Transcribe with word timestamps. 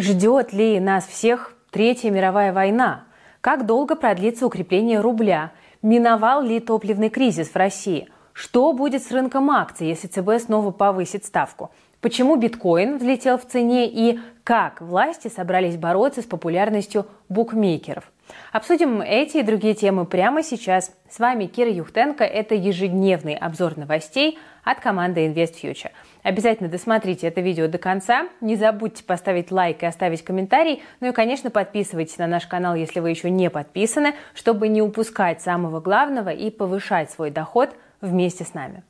Ждет 0.00 0.52
ли 0.52 0.78
нас 0.78 1.08
всех 1.08 1.54
Третья 1.72 2.12
мировая 2.12 2.52
война? 2.52 3.02
Как 3.40 3.66
долго 3.66 3.96
продлится 3.96 4.46
укрепление 4.46 5.00
рубля? 5.00 5.50
Миновал 5.82 6.40
ли 6.40 6.60
топливный 6.60 7.08
кризис 7.08 7.48
в 7.48 7.56
России? 7.56 8.08
Что 8.32 8.72
будет 8.72 9.02
с 9.02 9.10
рынком 9.10 9.50
акций, 9.50 9.88
если 9.88 10.06
ЦБ 10.06 10.40
снова 10.40 10.70
повысит 10.70 11.24
ставку? 11.24 11.72
Почему 12.00 12.36
биткоин 12.36 12.98
взлетел 12.98 13.38
в 13.38 13.44
цене 13.44 13.88
и 13.88 14.20
как 14.44 14.80
власти 14.80 15.28
собрались 15.28 15.76
бороться 15.76 16.22
с 16.22 16.24
популярностью 16.24 17.06
букмекеров? 17.28 18.10
Обсудим 18.52 19.00
эти 19.00 19.38
и 19.38 19.42
другие 19.42 19.74
темы 19.74 20.04
прямо 20.04 20.42
сейчас. 20.42 20.94
С 21.10 21.18
вами 21.18 21.46
Кира 21.46 21.70
Юхтенко. 21.70 22.24
Это 22.24 22.54
ежедневный 22.54 23.34
обзор 23.34 23.76
новостей 23.76 24.38
от 24.62 24.80
команды 24.80 25.26
InvestFuture. 25.26 25.90
Обязательно 26.22 26.68
досмотрите 26.68 27.26
это 27.26 27.40
видео 27.40 27.68
до 27.68 27.78
конца. 27.78 28.28
Не 28.40 28.54
забудьте 28.56 29.02
поставить 29.02 29.50
лайк 29.50 29.82
и 29.82 29.86
оставить 29.86 30.22
комментарий. 30.22 30.82
Ну 31.00 31.08
и, 31.08 31.12
конечно, 31.12 31.50
подписывайтесь 31.50 32.18
на 32.18 32.26
наш 32.26 32.46
канал, 32.46 32.74
если 32.74 33.00
вы 33.00 33.10
еще 33.10 33.30
не 33.30 33.50
подписаны, 33.50 34.14
чтобы 34.34 34.68
не 34.68 34.82
упускать 34.82 35.40
самого 35.40 35.80
главного 35.80 36.30
и 36.30 36.50
повышать 36.50 37.10
свой 37.10 37.30
доход 37.30 37.74
вместе 38.00 38.44
с 38.44 38.54
нами. 38.54 38.84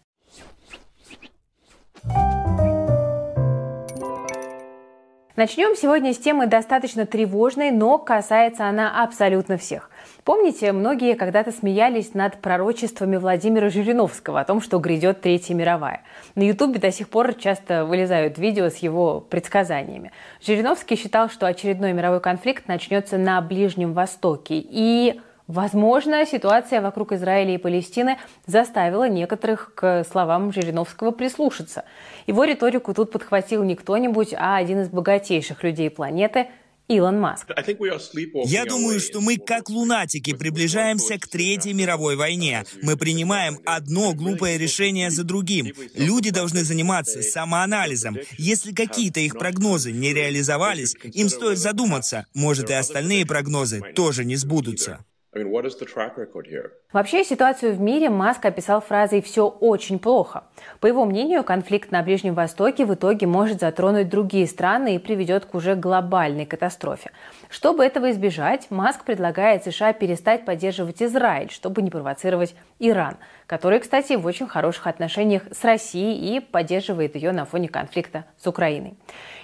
Начнем 5.38 5.76
сегодня 5.76 6.12
с 6.12 6.18
темы 6.18 6.48
достаточно 6.48 7.06
тревожной, 7.06 7.70
но 7.70 7.98
касается 7.98 8.66
она 8.66 9.04
абсолютно 9.04 9.56
всех. 9.56 9.88
Помните, 10.24 10.72
многие 10.72 11.14
когда-то 11.14 11.52
смеялись 11.52 12.12
над 12.12 12.38
пророчествами 12.38 13.16
Владимира 13.18 13.70
Жириновского 13.70 14.40
о 14.40 14.44
том, 14.44 14.60
что 14.60 14.80
грядет 14.80 15.20
Третья 15.20 15.54
мировая. 15.54 16.02
На 16.34 16.42
Ютубе 16.42 16.80
до 16.80 16.90
сих 16.90 17.08
пор 17.08 17.34
часто 17.34 17.84
вылезают 17.84 18.36
видео 18.36 18.68
с 18.68 18.78
его 18.78 19.20
предсказаниями. 19.20 20.10
Жириновский 20.44 20.96
считал, 20.96 21.30
что 21.30 21.46
очередной 21.46 21.92
мировой 21.92 22.20
конфликт 22.20 22.66
начнется 22.66 23.16
на 23.16 23.40
Ближнем 23.40 23.92
Востоке. 23.92 24.56
И 24.58 25.20
Возможно, 25.48 26.26
ситуация 26.26 26.82
вокруг 26.82 27.12
Израиля 27.12 27.54
и 27.54 27.58
Палестины 27.58 28.18
заставила 28.46 29.08
некоторых 29.08 29.72
к 29.74 30.04
словам 30.04 30.52
Жириновского 30.52 31.10
прислушаться. 31.10 31.84
Его 32.26 32.44
риторику 32.44 32.92
тут 32.92 33.10
подхватил 33.10 33.64
не 33.64 33.74
кто-нибудь, 33.74 34.34
а 34.34 34.56
один 34.56 34.82
из 34.82 34.90
богатейших 34.90 35.64
людей 35.64 35.88
планеты 35.88 36.48
Илон 36.88 37.18
Маск. 37.18 37.48
Я 38.44 38.66
думаю, 38.66 39.00
что 39.00 39.22
мы 39.22 39.38
как 39.38 39.70
лунатики 39.70 40.34
приближаемся 40.34 41.18
к 41.18 41.26
Третьей 41.26 41.72
мировой 41.72 42.16
войне. 42.16 42.64
Мы 42.82 42.98
принимаем 42.98 43.58
одно 43.64 44.12
глупое 44.12 44.58
решение 44.58 45.10
за 45.10 45.24
другим. 45.24 45.72
Люди 45.94 46.30
должны 46.30 46.62
заниматься 46.62 47.22
самоанализом. 47.22 48.18
Если 48.36 48.72
какие-то 48.72 49.20
их 49.20 49.38
прогнозы 49.38 49.92
не 49.92 50.12
реализовались, 50.12 50.94
им 51.04 51.30
стоит 51.30 51.58
задуматься, 51.58 52.26
может 52.34 52.68
и 52.68 52.74
остальные 52.74 53.24
прогнозы 53.24 53.80
тоже 53.94 54.26
не 54.26 54.36
сбудутся. 54.36 55.04
Вообще 56.92 57.22
ситуацию 57.22 57.74
в 57.74 57.80
мире 57.80 58.08
Маск 58.08 58.44
описал 58.44 58.80
фразой 58.80 59.20
«все 59.20 59.46
очень 59.48 59.98
плохо». 59.98 60.44
По 60.80 60.86
его 60.86 61.04
мнению, 61.04 61.44
конфликт 61.44 61.90
на 61.90 62.02
Ближнем 62.02 62.34
Востоке 62.34 62.84
в 62.84 62.94
итоге 62.94 63.26
может 63.26 63.60
затронуть 63.60 64.08
другие 64.08 64.46
страны 64.46 64.94
и 64.94 64.98
приведет 64.98 65.44
к 65.44 65.54
уже 65.54 65.74
глобальной 65.74 66.46
катастрофе. 66.46 67.10
Чтобы 67.50 67.84
этого 67.84 68.10
избежать, 68.10 68.66
Маск 68.70 69.04
предлагает 69.04 69.64
США 69.64 69.92
перестать 69.92 70.44
поддерживать 70.44 71.02
Израиль, 71.02 71.50
чтобы 71.50 71.82
не 71.82 71.90
провоцировать 71.90 72.54
Иран, 72.78 73.16
который, 73.46 73.80
кстати, 73.80 74.12
в 74.14 74.26
очень 74.26 74.46
хороших 74.46 74.86
отношениях 74.86 75.42
с 75.50 75.64
Россией 75.64 76.36
и 76.36 76.40
поддерживает 76.40 77.16
ее 77.16 77.32
на 77.32 77.44
фоне 77.44 77.68
конфликта 77.68 78.24
с 78.38 78.46
Украиной. 78.46 78.94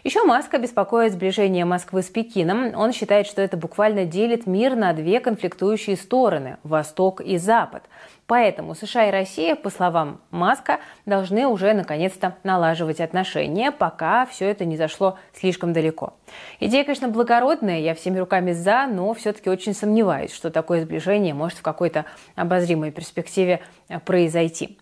Еще 0.05 0.23
Маск 0.25 0.55
беспокоит 0.59 1.13
сближение 1.13 1.65
Москвы 1.65 2.03
с 2.03 2.11
Пекином. 2.11 2.75
Он 2.77 2.93
считает, 2.93 3.27
что 3.27 3.41
это 3.41 3.57
буквально 3.57 4.05
делит 4.05 4.47
мир 4.47 4.77
на 4.77 4.93
две 4.93 5.19
конфликтующие 5.19 5.97
стороны– 5.97 6.59
Восток 6.63 7.21
и 7.23 7.39
Запад. 7.39 7.85
Поэтому 8.27 8.75
США 8.75 9.09
и 9.09 9.11
Россия, 9.11 9.55
по 9.55 9.69
словам 9.69 10.21
Маска, 10.31 10.81
должны 11.05 11.47
уже 11.47 11.75
наконец-то 11.75 12.37
налаживать 12.43 13.01
отношения, 13.01 13.71
пока 13.71 14.25
все 14.25 14.47
это 14.47 14.65
не 14.65 14.77
зашло 14.79 15.19
слишком 15.35 15.75
далеко. 15.75 16.15
Идея, 16.59 16.85
конечно, 16.85 17.09
благородная, 17.09 17.81
я 17.81 17.95
всеми 17.95 18.19
руками 18.19 18.53
за, 18.53 18.87
но 18.87 19.13
все-таки 19.13 19.51
очень 19.51 19.75
сомневаюсь, 19.75 20.33
что 20.33 20.51
такое 20.51 20.83
сближение 20.83 21.35
может 21.35 21.59
в 21.59 21.63
какой-то 21.63 22.07
обозримой 22.35 22.93
перспективе 22.93 23.61
произойти. 24.07 24.79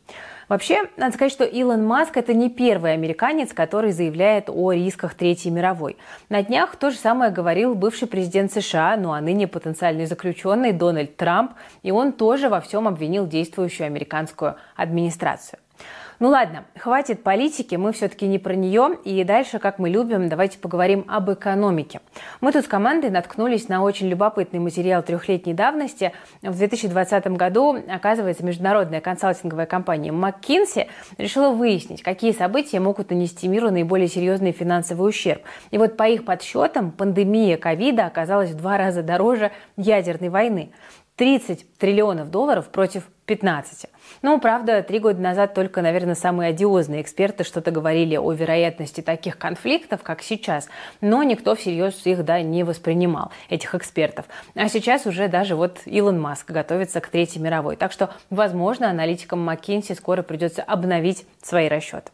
Вообще, 0.49 0.83
надо 0.97 1.15
сказать, 1.15 1.33
что 1.33 1.45
Илон 1.45 1.87
Маск– 1.87 2.17
это 2.19 2.35
не 2.35 2.51
первый 2.51 2.93
американец, 2.95 3.53
который 3.53 3.93
заявляет 3.93 4.49
о 4.49 4.73
рисках 4.73 5.15
Третьей 5.15 5.51
мировой. 5.51 5.97
На 6.29 6.43
днях 6.43 6.77
то 6.77 6.91
же 6.91 6.97
самое 6.97 7.31
говорил 7.31 7.75
бывший 7.75 8.09
президент 8.09 8.53
США, 8.53 8.97
ну 8.97 9.13
а 9.13 9.21
ныне 9.21 9.47
потенциальный 9.47 10.07
заключенный 10.07 10.73
Дональд 10.73 11.17
Трамп, 11.17 11.53
и 11.83 11.91
он 11.91 12.13
тоже 12.13 12.49
во 12.49 12.61
всем 12.61 12.89
обвинил 12.89 13.27
действующую 13.27 13.87
американскую 13.87 14.57
администрацию. 14.77 15.59
Ну 16.23 16.29
ладно, 16.29 16.67
хватит 16.79 17.25
политики, 17.25 17.75
мы 17.75 17.93
все-таки 17.93 18.29
не 18.29 18.39
про 18.39 18.55
нее. 18.55 18.97
И 19.03 19.25
дальше, 19.25 19.59
как 19.59 19.81
мы 19.81 19.91
любим, 19.91 20.29
давайте 20.29 20.57
поговорим 20.57 21.05
об 21.09 21.33
экономике. 21.33 22.01
Мы 22.41 22.53
тут 22.53 22.65
с 22.65 22.69
командой 22.69 23.11
наткнулись 23.11 23.69
на 23.69 23.83
очень 23.83 24.07
любопытный 24.07 24.61
материал 24.61 25.03
трехлетней 25.03 25.53
давности. 25.53 26.13
В 26.41 26.57
2020 26.57 27.27
году, 27.33 27.77
оказывается, 27.89 28.45
международная 28.45 29.01
консалтинговая 29.01 29.67
компания 29.67 30.11
McKinsey 30.11 30.87
решила 31.19 31.51
выяснить, 31.51 32.05
какие 32.05 32.31
события 32.31 32.79
могут 32.79 33.11
нанести 33.11 33.49
миру 33.49 33.73
наиболее 33.73 34.07
серьезный 34.07 34.53
финансовый 34.53 35.09
ущерб. 35.09 35.43
И 35.73 35.79
вот 35.79 35.97
по 35.97 36.05
их 36.05 36.25
подсчетам 36.25 36.93
пандемия 36.93 37.57
ковида 37.57 38.07
оказалась 38.07 38.51
в 38.51 38.57
два 38.57 38.79
раза 38.79 39.03
дороже 39.03 39.51
ядерной 39.77 40.29
войны. 40.29 40.71
30 41.17 41.79
триллионов 41.79 42.31
долларов 42.31 42.69
против 42.69 43.09
15. 43.27 43.92
Ну, 44.23 44.39
правда, 44.39 44.85
три 44.85 45.01
года 45.01 45.21
назад 45.21 45.53
только, 45.53 45.83
наверное, 45.83 46.15
самые 46.15 46.51
одиозные 46.51 47.03
эксперты 47.03 47.43
что-то 47.43 47.73
говорили 47.73 48.17
о 48.17 48.31
вероятности 48.31 49.01
таких 49.01 49.37
конфликтов, 49.37 50.05
как 50.05 50.23
сейчас, 50.23 50.69
но 51.01 51.25
никто 51.25 51.57
всерьез 51.57 52.07
их 52.07 52.25
да, 52.25 52.41
не 52.41 52.63
воспринимал, 52.63 53.33
этих 53.49 53.75
экспертов. 53.75 54.27
А 54.55 54.69
сейчас 54.69 55.07
уже 55.07 55.27
даже 55.27 55.57
вот 55.57 55.81
Илон 55.87 56.21
Маск 56.21 56.49
готовится 56.49 57.01
к 57.01 57.09
Третьей 57.09 57.43
мировой. 57.43 57.75
Так 57.75 57.91
что, 57.91 58.11
возможно, 58.31 58.89
аналитикам 58.89 59.49
McKinsey 59.49 59.97
скоро 59.97 60.23
придется 60.23 60.63
обновить 60.63 61.27
свои 61.43 61.69
расчеты. 61.69 62.13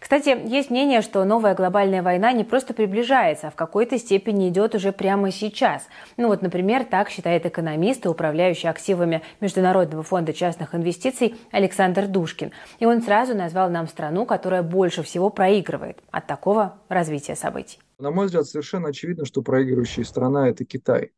Кстати, 0.00 0.36
есть 0.46 0.70
мнение, 0.70 1.02
что 1.02 1.22
новая 1.24 1.54
глобальная 1.54 2.02
война 2.02 2.32
не 2.32 2.42
просто 2.42 2.72
приближается, 2.72 3.48
а 3.48 3.50
в 3.50 3.54
какой-то 3.54 3.98
степени 3.98 4.48
идет 4.48 4.74
уже 4.74 4.92
прямо 4.92 5.30
сейчас. 5.30 5.86
Ну 6.16 6.28
вот, 6.28 6.40
например, 6.40 6.84
так 6.84 7.10
считает 7.10 7.44
экономист 7.44 8.06
и 8.06 8.08
управляющий 8.08 8.68
активами 8.68 9.22
Международного 9.40 10.02
фонда 10.02 10.32
частных 10.32 10.74
инвестиций 10.74 11.36
Александр 11.50 12.06
Душкин. 12.06 12.52
И 12.78 12.86
он 12.86 13.02
сразу 13.02 13.34
назвал 13.34 13.70
нам 13.70 13.88
страну, 13.88 14.26
которая 14.26 14.62
больше 14.62 15.02
всего 15.02 15.30
проигрывает 15.30 15.98
от 16.10 16.26
такого 16.26 16.80
развития 16.88 17.36
событий. 17.36 17.78
На 17.98 18.10
мой 18.10 18.26
взгляд, 18.26 18.46
совершенно 18.46 18.88
очевидно, 18.88 19.24
что 19.24 19.42
проигрывающая 19.42 20.04
страна– 20.04 20.48
это 20.50 20.64
Китай, 20.64 21.12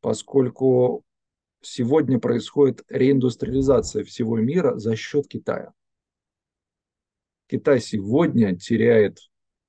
поскольку 0.00 1.02
сегодня 1.60 2.18
происходит 2.18 2.82
реиндустриализация 2.88 4.04
всего 4.04 4.38
мира 4.38 4.76
за 4.78 4.96
счет 4.96 5.28
Китая. 5.28 5.72
Китай 7.46 7.80
сегодня 7.80 8.56
теряет 8.56 9.18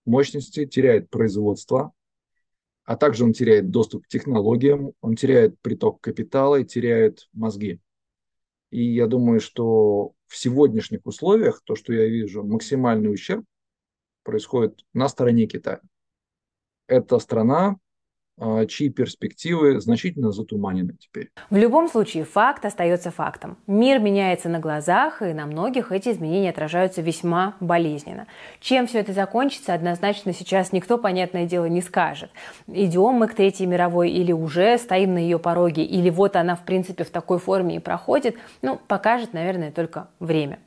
мощности, 0.06 0.66
теряет 0.66 1.10
производство, 1.10 1.92
а 2.86 2.96
также 2.96 3.24
он 3.24 3.34
теряет 3.34 3.72
доступ 3.72 4.06
к 4.06 4.08
технологиям, 4.08 4.94
он 5.02 5.16
теряет 5.16 5.60
приток 5.60 6.00
капитала 6.02 6.58
и 6.58 6.66
теряет 6.66 7.28
мозги. 7.34 7.82
И 8.76 8.94
я 8.94 9.08
думаю, 9.08 9.40
что 9.40 10.12
в 10.28 10.36
сегодняшних 10.36 11.06
условиях 11.06 11.62
то, 11.64 11.76
что 11.76 11.94
я 11.94 12.08
вижу, 12.08 12.44
максимальный 12.44 13.10
ущерб 13.10 13.46
происходит 14.24 14.84
на 14.92 15.08
стороне 15.08 15.48
Китая. 15.48 15.80
Это 16.86 17.20
страна, 17.20 17.78
чьи 18.68 18.90
перспективы 18.90 19.80
значительно 19.80 20.32
затуманены 20.32 20.96
теперь. 21.00 21.30
В 21.50 21.56
любом 21.56 21.88
случае, 21.88 22.26
факт 22.26 22.66
остается 22.66 23.12
фактом. 23.12 23.58
Мир 23.68 24.00
меняется 24.00 24.50
на 24.50 24.60
глазах, 24.60 25.22
и 25.22 25.34
на 25.34 25.46
многих 25.46 25.92
эти 25.92 26.10
изменения 26.10 26.50
отражаются 26.50 27.02
весьма 27.02 27.56
болезненно. 27.60 28.28
Чем 28.60 28.88
все 28.88 29.00
это 29.00 29.14
закончится, 29.14 29.74
однозначно 29.74 30.34
сейчас 30.34 30.72
никто, 30.72 30.98
понятное 30.98 31.46
дело, 31.46 31.66
не 31.66 31.82
скажет. 31.82 32.30
Идем 32.68 33.14
мы 33.14 33.28
к 33.28 33.36
Третьей 33.36 33.68
мировой 33.68 34.12
или 34.12 34.32
уже 34.32 34.78
стоим 34.78 35.14
на 35.14 35.20
ее 35.20 35.40
пороге, 35.40 35.84
или 35.84 36.10
вот 36.10 36.36
она, 36.36 36.56
в 36.56 36.66
принципе, 36.66 37.04
в 37.04 37.10
такой 37.10 37.40
форме 37.40 37.78
и 37.78 37.80
проходит, 37.80 38.36
ну, 38.62 38.80
покажет, 38.88 39.34
наверное, 39.34 39.72
только 39.72 40.10
время. 40.20 40.60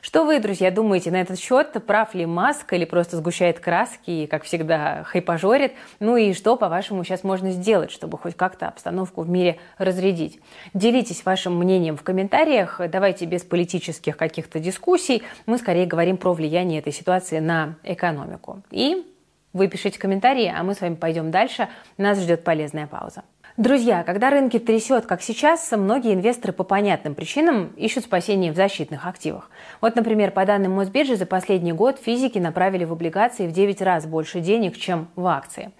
Что 0.00 0.24
вы, 0.24 0.40
друзья, 0.40 0.70
думаете 0.70 1.10
на 1.10 1.20
этот 1.20 1.38
счет? 1.38 1.72
Прав 1.86 2.14
ли 2.14 2.26
Маск 2.26 2.72
или 2.72 2.84
просто 2.84 3.16
сгущает 3.16 3.60
краски 3.60 4.10
и, 4.10 4.26
как 4.26 4.44
всегда, 4.44 5.04
хайпажорит? 5.04 5.72
Ну 6.00 6.16
и 6.16 6.32
что, 6.32 6.56
по-вашему, 6.56 7.04
сейчас 7.04 7.22
можно 7.24 7.50
сделать, 7.50 7.90
чтобы 7.90 8.18
хоть 8.18 8.36
как-то 8.36 8.68
обстановку 8.68 9.22
в 9.22 9.28
мире 9.28 9.58
разрядить? 9.78 10.40
Делитесь 10.74 11.24
вашим 11.24 11.56
мнением 11.56 11.96
в 11.96 12.02
комментариях. 12.02 12.80
Давайте 12.88 13.26
без 13.26 13.42
политических 13.42 14.16
каких-то 14.16 14.58
дискуссий. 14.58 15.22
Мы 15.46 15.58
скорее 15.58 15.86
говорим 15.86 16.16
про 16.16 16.32
влияние 16.32 16.80
этой 16.80 16.92
ситуации 16.92 17.38
на 17.38 17.76
экономику. 17.84 18.62
И 18.70 19.04
Вы 19.52 19.68
пишите 19.68 19.98
комментарии, 19.98 20.52
а 20.54 20.62
мы 20.62 20.74
с 20.74 20.80
вами 20.80 20.94
пойдем 20.94 21.30
дальше. 21.30 21.68
Нас 21.98 22.18
ждет 22.18 22.42
полезная 22.42 22.86
пауза. 22.86 23.22
Друзья, 23.58 24.02
когда 24.02 24.30
рынки 24.30 24.58
трясет, 24.58 25.04
как 25.04 25.20
сейчас, 25.20 25.70
многие 25.72 26.14
инвесторы 26.14 26.54
по 26.54 26.64
понятным 26.64 27.14
причинам 27.14 27.66
ищут 27.76 28.04
спасение 28.04 28.50
в 28.50 28.56
защитных 28.56 29.06
активах. 29.06 29.50
Вот, 29.82 29.94
например, 29.94 30.30
по 30.30 30.46
данным 30.46 30.72
Мосбиржи, 30.72 31.16
за 31.16 31.26
последний 31.26 31.74
год 31.74 32.00
физики 32.02 32.38
направили 32.38 32.84
в 32.84 32.92
облигации 32.92 33.46
в 33.46 33.52
9 33.52 33.82
раз 33.82 34.06
больше 34.06 34.40
денег, 34.40 34.78
чем 34.78 35.08
в 35.16 35.26
акции. 35.26 35.70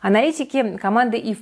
Аналитики 0.00 0.78
команды 0.78 1.18
ИФ 1.18 1.40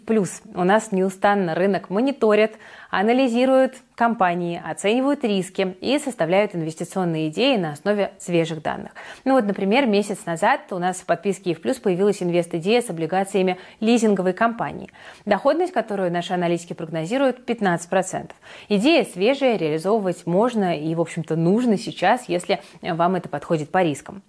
у 0.57 0.65
нас 0.65 0.91
неустанно 0.91 1.55
рынок 1.55 1.89
мониторят, 1.89 2.53
анализируют 2.99 3.75
компании, 3.95 4.63
оценивают 4.65 5.23
риски 5.23 5.77
и 5.83 5.99
составляют 5.99 6.55
инвестиционные 6.55 7.29
идеи 7.29 7.57
на 7.57 7.73
основе 7.73 8.13
свежих 8.19 8.63
данных. 8.63 8.93
Ну 9.25 9.35
вот, 9.35 9.45
например, 9.45 9.87
месяц 9.87 10.25
назад 10.25 10.61
у 10.71 10.79
нас 10.79 10.99
в 10.99 11.05
подписке 11.05 11.53
ИФ 11.53 11.61
Плюс 11.61 11.77
появилась 11.77 12.23
инвест-идея 12.23 12.81
с 12.81 12.89
облигациями 12.89 13.59
лизинговой 13.81 14.33
компании, 14.33 14.91
доходность 15.27 15.73
которую 15.73 16.11
наши 16.11 16.33
аналитики 16.33 16.73
прогнозируют 16.73 17.49
15%. 17.49 18.31
Идея 18.71 19.05
свежая, 19.05 19.57
реализовывать 19.57 20.27
можно 20.27 20.79
и, 20.79 20.95
в 20.95 21.01
общем-то, 21.01 21.37
нужно 21.37 21.77
сейчас, 21.77 22.29
если 22.29 22.63
вам 22.81 23.17
это 23.17 23.29
подходит 23.29 23.71
по 23.71 23.83
рискам. 23.83 24.23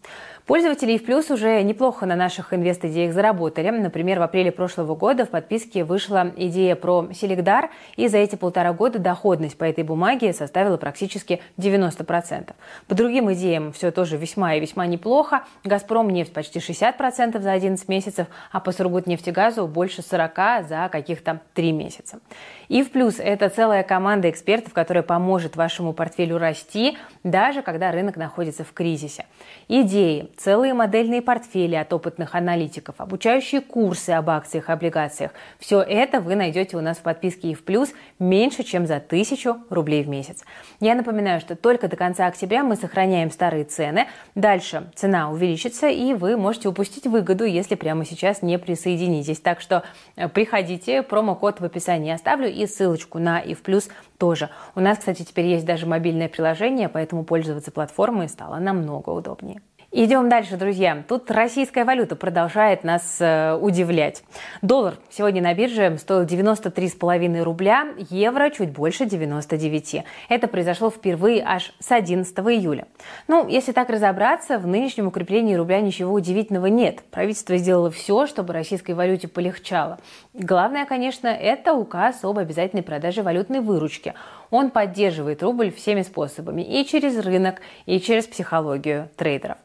Пользователи 0.45 0.97
в 0.97 1.03
плюс 1.03 1.29
уже 1.29 1.61
неплохо 1.61 2.05
на 2.05 2.15
наших 2.15 2.53
инвест-идеях 2.53 3.13
заработали. 3.13 3.69
Например, 3.69 4.19
в 4.19 4.21
апреле 4.21 4.53
прошлого 4.53 4.95
года 4.95 5.25
в 5.25 5.29
подписке 5.29 5.83
вышла 5.83 6.31
идея 6.37 6.77
про 6.77 7.09
Селегдар, 7.11 7.69
и 7.97 8.07
за 8.07 8.19
эти 8.19 8.37
полтора 8.37 8.56
года 8.73 8.99
доходность 8.99 9.57
по 9.57 9.63
этой 9.63 9.83
бумаге 9.83 10.33
составила 10.33 10.77
практически 10.77 11.41
90%. 11.57 12.53
По 12.87 12.95
другим 12.95 13.31
идеям 13.33 13.71
все 13.73 13.91
тоже 13.91 14.17
весьма 14.17 14.55
и 14.55 14.59
весьма 14.59 14.85
неплохо. 14.85 15.43
«Газпром» 15.63 16.09
нефть 16.09 16.33
почти 16.33 16.59
60% 16.59 17.39
за 17.39 17.51
11 17.51 17.87
месяцев, 17.87 18.27
а 18.51 18.59
по 18.59 18.71
Сургутнефтегазу 18.71 19.67
больше 19.67 20.01
40% 20.01 20.67
за 20.67 20.89
каких-то 20.91 21.41
3 21.53 21.71
месяца. 21.71 22.19
И 22.67 22.83
в 22.83 22.91
плюс 22.91 23.15
это 23.19 23.49
целая 23.49 23.83
команда 23.83 24.29
экспертов, 24.29 24.73
которая 24.73 25.03
поможет 25.03 25.55
вашему 25.55 25.93
портфелю 25.93 26.37
расти, 26.37 26.97
даже 27.23 27.61
когда 27.61 27.91
рынок 27.91 28.17
находится 28.17 28.63
в 28.63 28.73
кризисе. 28.73 29.25
Идеи, 29.67 30.31
целые 30.37 30.73
модельные 30.73 31.21
портфели 31.21 31.75
от 31.75 31.93
опытных 31.93 32.35
аналитиков, 32.35 32.95
обучающие 32.97 33.61
курсы 33.61 34.11
об 34.11 34.29
акциях 34.29 34.69
облигациях– 34.69 35.31
все 35.59 35.81
это 35.81 36.19
вы 36.19 36.35
найдете 36.35 36.77
у 36.77 36.81
нас 36.81 36.97
в 36.97 37.01
подписке 37.01 37.49
и 37.49 37.53
в 37.53 37.63
плюс 37.63 37.93
меньше, 38.37 38.63
чем 38.63 38.85
за 38.85 38.99
тысячу 38.99 39.57
рублей 39.71 40.03
в 40.03 40.07
месяц. 40.07 40.43
Я 40.79 40.93
напоминаю, 40.93 41.39
что 41.41 41.55
только 41.55 41.87
до 41.87 41.95
конца 41.95 42.27
октября 42.27 42.63
мы 42.63 42.75
сохраняем 42.75 43.31
старые 43.31 43.63
цены. 43.63 44.05
Дальше 44.35 44.91
цена 44.93 45.31
увеличится, 45.31 45.87
и 45.87 46.13
вы 46.13 46.37
можете 46.37 46.69
упустить 46.69 47.07
выгоду, 47.07 47.45
если 47.45 47.73
прямо 47.73 48.05
сейчас 48.05 48.43
не 48.43 48.59
присоединитесь. 48.59 49.39
Так 49.39 49.59
что 49.59 49.83
э, 50.15 50.29
приходите, 50.29 51.01
промокод 51.01 51.59
в 51.59 51.65
описании 51.65 52.13
оставлю 52.13 52.47
и 52.47 52.67
ссылочку 52.67 53.17
на 53.17 53.39
и 53.39 53.55
в 53.55 53.63
плюс 53.63 53.89
тоже. 54.19 54.49
У 54.75 54.81
нас, 54.81 54.99
кстати, 54.99 55.23
теперь 55.23 55.47
есть 55.47 55.65
даже 55.65 55.87
мобильное 55.87 56.29
приложение, 56.29 56.89
поэтому 56.89 57.23
пользоваться 57.23 57.71
платформой 57.71 58.29
стало 58.29 58.57
намного 58.59 59.09
удобнее. 59.09 59.61
Идем 59.93 60.27
дальше, 60.27 60.57
друзья. 60.57 61.01
Тут 61.07 61.31
российская 61.31 61.85
валюта 61.85 62.17
продолжает 62.17 62.83
нас 62.83 63.21
э, 63.21 63.53
удивлять. 63.55 64.21
Доллар 64.61 64.95
сегодня 65.09 65.41
на 65.41 65.53
бирже 65.53 65.97
стоил 65.97 66.25
93,5 66.25 67.41
рубля, 67.41 67.87
евро 68.09 68.49
чуть 68.49 68.71
больше 68.71 69.05
99. 69.05 70.03
Это 70.27 70.47
произошло 70.49 70.89
впервые 70.89 71.41
аж 71.41 71.73
с 71.79 71.89
11 71.89 72.37
июля. 72.37 72.85
Ну, 73.29 73.47
если 73.47 73.71
так 73.71 73.89
разобраться, 73.89 74.59
в 74.59 74.67
нынешнем 74.67 75.07
укреплении 75.07 75.55
рубля 75.55 75.79
ничего 75.79 76.13
удивительного 76.13 76.65
нет. 76.65 77.03
Правительство 77.09 77.55
сделало 77.55 77.89
все, 77.89 78.27
чтобы 78.27 78.51
российской 78.51 78.91
валюте 78.91 79.29
полегчало. 79.29 79.99
Главное, 80.33 80.85
конечно, 80.85 81.27
это 81.27 81.73
указ 81.73 82.25
об 82.25 82.37
обязательной 82.39 82.83
продаже 82.83 83.23
валютной 83.23 83.61
выручки. 83.61 84.15
Он 84.49 84.71
поддерживает 84.71 85.43
рубль 85.43 85.71
всеми 85.71 86.01
способами 86.01 86.61
и 86.61 86.85
через 86.85 87.17
рынок, 87.19 87.61
и 87.85 87.99
через 87.99 88.27
психологию 88.27 89.09
трейдеров. 89.15 89.57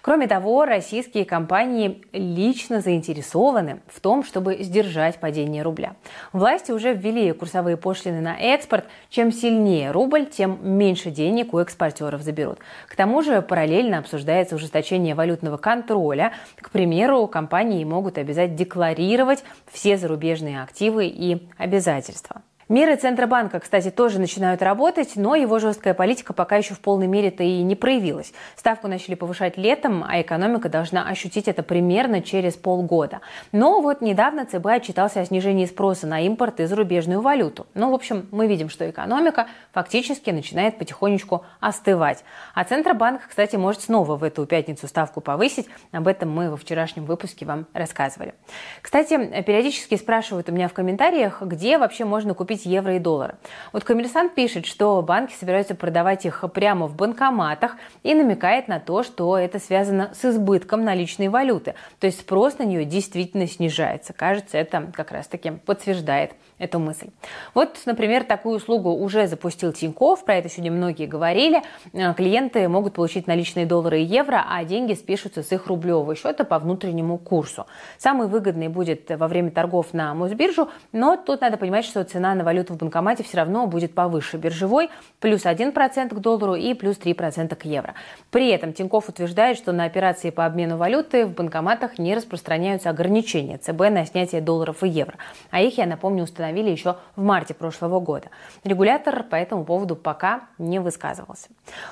Кроме 0.00 0.26
того, 0.26 0.64
российские 0.64 1.24
компании 1.24 2.02
лично 2.12 2.80
заинтересованы 2.80 3.80
в 3.88 4.00
том, 4.00 4.24
чтобы 4.24 4.56
сдержать 4.62 5.20
падение 5.20 5.62
рубля. 5.62 5.96
Власти 6.32 6.72
уже 6.72 6.94
ввели 6.94 7.32
курсовые 7.32 7.76
пошлины 7.76 8.20
на 8.20 8.36
экспорт. 8.36 8.86
Чем 9.10 9.32
сильнее 9.32 9.90
рубль, 9.90 10.26
тем 10.26 10.58
меньше 10.62 11.10
денег 11.10 11.52
у 11.52 11.58
экспортеров 11.58 12.22
заберут. 12.22 12.58
К 12.86 12.96
тому 12.96 13.22
же 13.22 13.42
параллельно 13.42 13.98
обсуждается 13.98 14.54
ужесточение 14.54 15.14
валютного 15.14 15.56
контроля. 15.56 16.32
К 16.56 16.70
примеру, 16.70 17.26
компании 17.26 17.84
могут 17.84 18.18
обязать 18.18 18.54
декларировать 18.54 19.44
все 19.70 19.96
зарубежные 19.96 20.62
активы 20.62 21.06
и 21.06 21.46
обязательства. 21.58 22.42
Меры 22.68 22.96
Центробанка, 22.96 23.60
кстати, 23.60 23.90
тоже 23.90 24.18
начинают 24.20 24.60
работать, 24.60 25.12
но 25.16 25.34
его 25.34 25.58
жесткая 25.58 25.94
политика 25.94 26.34
пока 26.34 26.56
еще 26.56 26.74
в 26.74 26.80
полной 26.80 27.06
мере-то 27.06 27.42
и 27.42 27.62
не 27.62 27.74
проявилась. 27.74 28.34
Ставку 28.56 28.88
начали 28.88 29.14
повышать 29.14 29.56
летом, 29.56 30.04
а 30.06 30.20
экономика 30.20 30.68
должна 30.68 31.08
ощутить 31.08 31.48
это 31.48 31.62
примерно 31.62 32.20
через 32.20 32.56
полгода. 32.56 33.22
Но 33.52 33.80
вот 33.80 34.02
недавно 34.02 34.44
ЦБ 34.44 34.66
отчитался 34.66 35.20
о 35.20 35.24
снижении 35.24 35.64
спроса 35.64 36.06
на 36.06 36.20
импорт 36.20 36.60
и 36.60 36.66
зарубежную 36.66 37.22
валюту. 37.22 37.66
Ну, 37.72 37.90
в 37.90 37.94
общем, 37.94 38.28
мы 38.32 38.46
видим, 38.46 38.68
что 38.68 38.88
экономика 38.90 39.46
фактически 39.72 40.28
начинает 40.28 40.78
потихонечку 40.78 41.46
остывать. 41.60 42.22
А 42.52 42.64
Центробанк, 42.64 43.22
кстати, 43.30 43.56
может 43.56 43.80
снова 43.80 44.16
в 44.16 44.22
эту 44.22 44.44
пятницу 44.44 44.88
ставку 44.88 45.22
повысить. 45.22 45.68
Об 45.90 46.06
этом 46.06 46.30
мы 46.30 46.50
во 46.50 46.58
вчерашнем 46.58 47.06
выпуске 47.06 47.46
вам 47.46 47.64
рассказывали. 47.72 48.34
Кстати, 48.82 49.42
периодически 49.42 49.94
спрашивают 49.94 50.50
у 50.50 50.52
меня 50.52 50.68
в 50.68 50.74
комментариях, 50.74 51.40
где 51.40 51.78
вообще 51.78 52.04
можно 52.04 52.34
купить 52.34 52.57
купить 52.58 52.66
евро 52.66 52.96
и 52.96 52.98
доллары. 52.98 53.34
Вот 53.72 53.84
коммерсант 53.84 54.34
пишет, 54.34 54.66
что 54.66 55.00
банки 55.02 55.34
собираются 55.34 55.74
продавать 55.74 56.26
их 56.26 56.44
прямо 56.52 56.86
в 56.86 56.96
банкоматах 56.96 57.76
и 58.02 58.14
намекает 58.14 58.68
на 58.68 58.80
то, 58.80 59.02
что 59.02 59.38
это 59.38 59.58
связано 59.58 60.10
с 60.14 60.24
избытком 60.24 60.84
наличной 60.84 61.28
валюты. 61.28 61.74
То 62.00 62.06
есть 62.06 62.20
спрос 62.20 62.58
на 62.58 62.64
нее 62.64 62.84
действительно 62.84 63.46
снижается. 63.46 64.12
Кажется, 64.12 64.58
это 64.58 64.90
как 64.94 65.12
раз 65.12 65.26
таки 65.26 65.50
подтверждает 65.50 66.32
эту 66.58 66.78
мысль. 66.78 67.08
Вот, 67.54 67.78
например, 67.86 68.24
такую 68.24 68.56
услугу 68.56 68.90
уже 68.90 69.26
запустил 69.26 69.72
Тиньков, 69.72 70.24
про 70.24 70.36
это 70.36 70.48
сегодня 70.48 70.72
многие 70.72 71.06
говорили. 71.06 71.62
Э, 71.92 72.14
клиенты 72.14 72.68
могут 72.68 72.94
получить 72.94 73.26
наличные 73.26 73.66
доллары 73.66 74.00
и 74.00 74.04
евро, 74.04 74.44
а 74.48 74.64
деньги 74.64 74.94
спишутся 74.94 75.42
с 75.42 75.52
их 75.52 75.66
рублевого 75.66 76.14
счета 76.14 76.44
по 76.44 76.58
внутреннему 76.58 77.18
курсу. 77.18 77.66
Самый 77.98 78.26
выгодный 78.26 78.68
будет 78.68 79.08
во 79.10 79.28
время 79.28 79.50
торгов 79.50 79.94
на 79.94 80.14
Мосбиржу, 80.14 80.68
но 80.92 81.16
тут 81.16 81.40
надо 81.40 81.56
понимать, 81.56 81.84
что 81.84 82.02
цена 82.04 82.34
на 82.34 82.44
валюту 82.48 82.72
в 82.72 82.76
банкомате 82.78 83.22
все 83.22 83.36
равно 83.36 83.66
будет 83.66 83.94
повыше 83.94 84.38
биржевой, 84.38 84.88
плюс 85.20 85.44
1% 85.44 86.08
к 86.08 86.18
доллару 86.18 86.54
и 86.54 86.72
плюс 86.72 86.96
3% 86.96 87.54
к 87.54 87.64
евро. 87.66 87.94
При 88.30 88.48
этом 88.48 88.72
Тиньков 88.72 89.10
утверждает, 89.10 89.58
что 89.58 89.72
на 89.72 89.84
операции 89.84 90.30
по 90.30 90.46
обмену 90.46 90.78
валюты 90.78 91.26
в 91.26 91.34
банкоматах 91.34 91.98
не 91.98 92.14
распространяются 92.14 92.88
ограничения 92.88 93.58
ЦБ 93.58 93.90
на 93.90 94.06
снятие 94.06 94.40
долларов 94.40 94.82
и 94.82 94.88
евро. 94.88 95.16
А 95.50 95.60
их, 95.60 95.76
я 95.76 95.84
напомню, 95.84 96.24
установили 96.24 96.70
еще 96.70 96.96
в 97.16 97.22
марте 97.22 97.52
прошлого 97.52 98.00
года. 98.00 98.28
Регулятор 98.64 99.24
по 99.24 99.36
этому 99.36 99.66
поводу 99.66 99.94
пока 99.94 100.44
не 100.56 100.78
высказывался. 100.78 101.48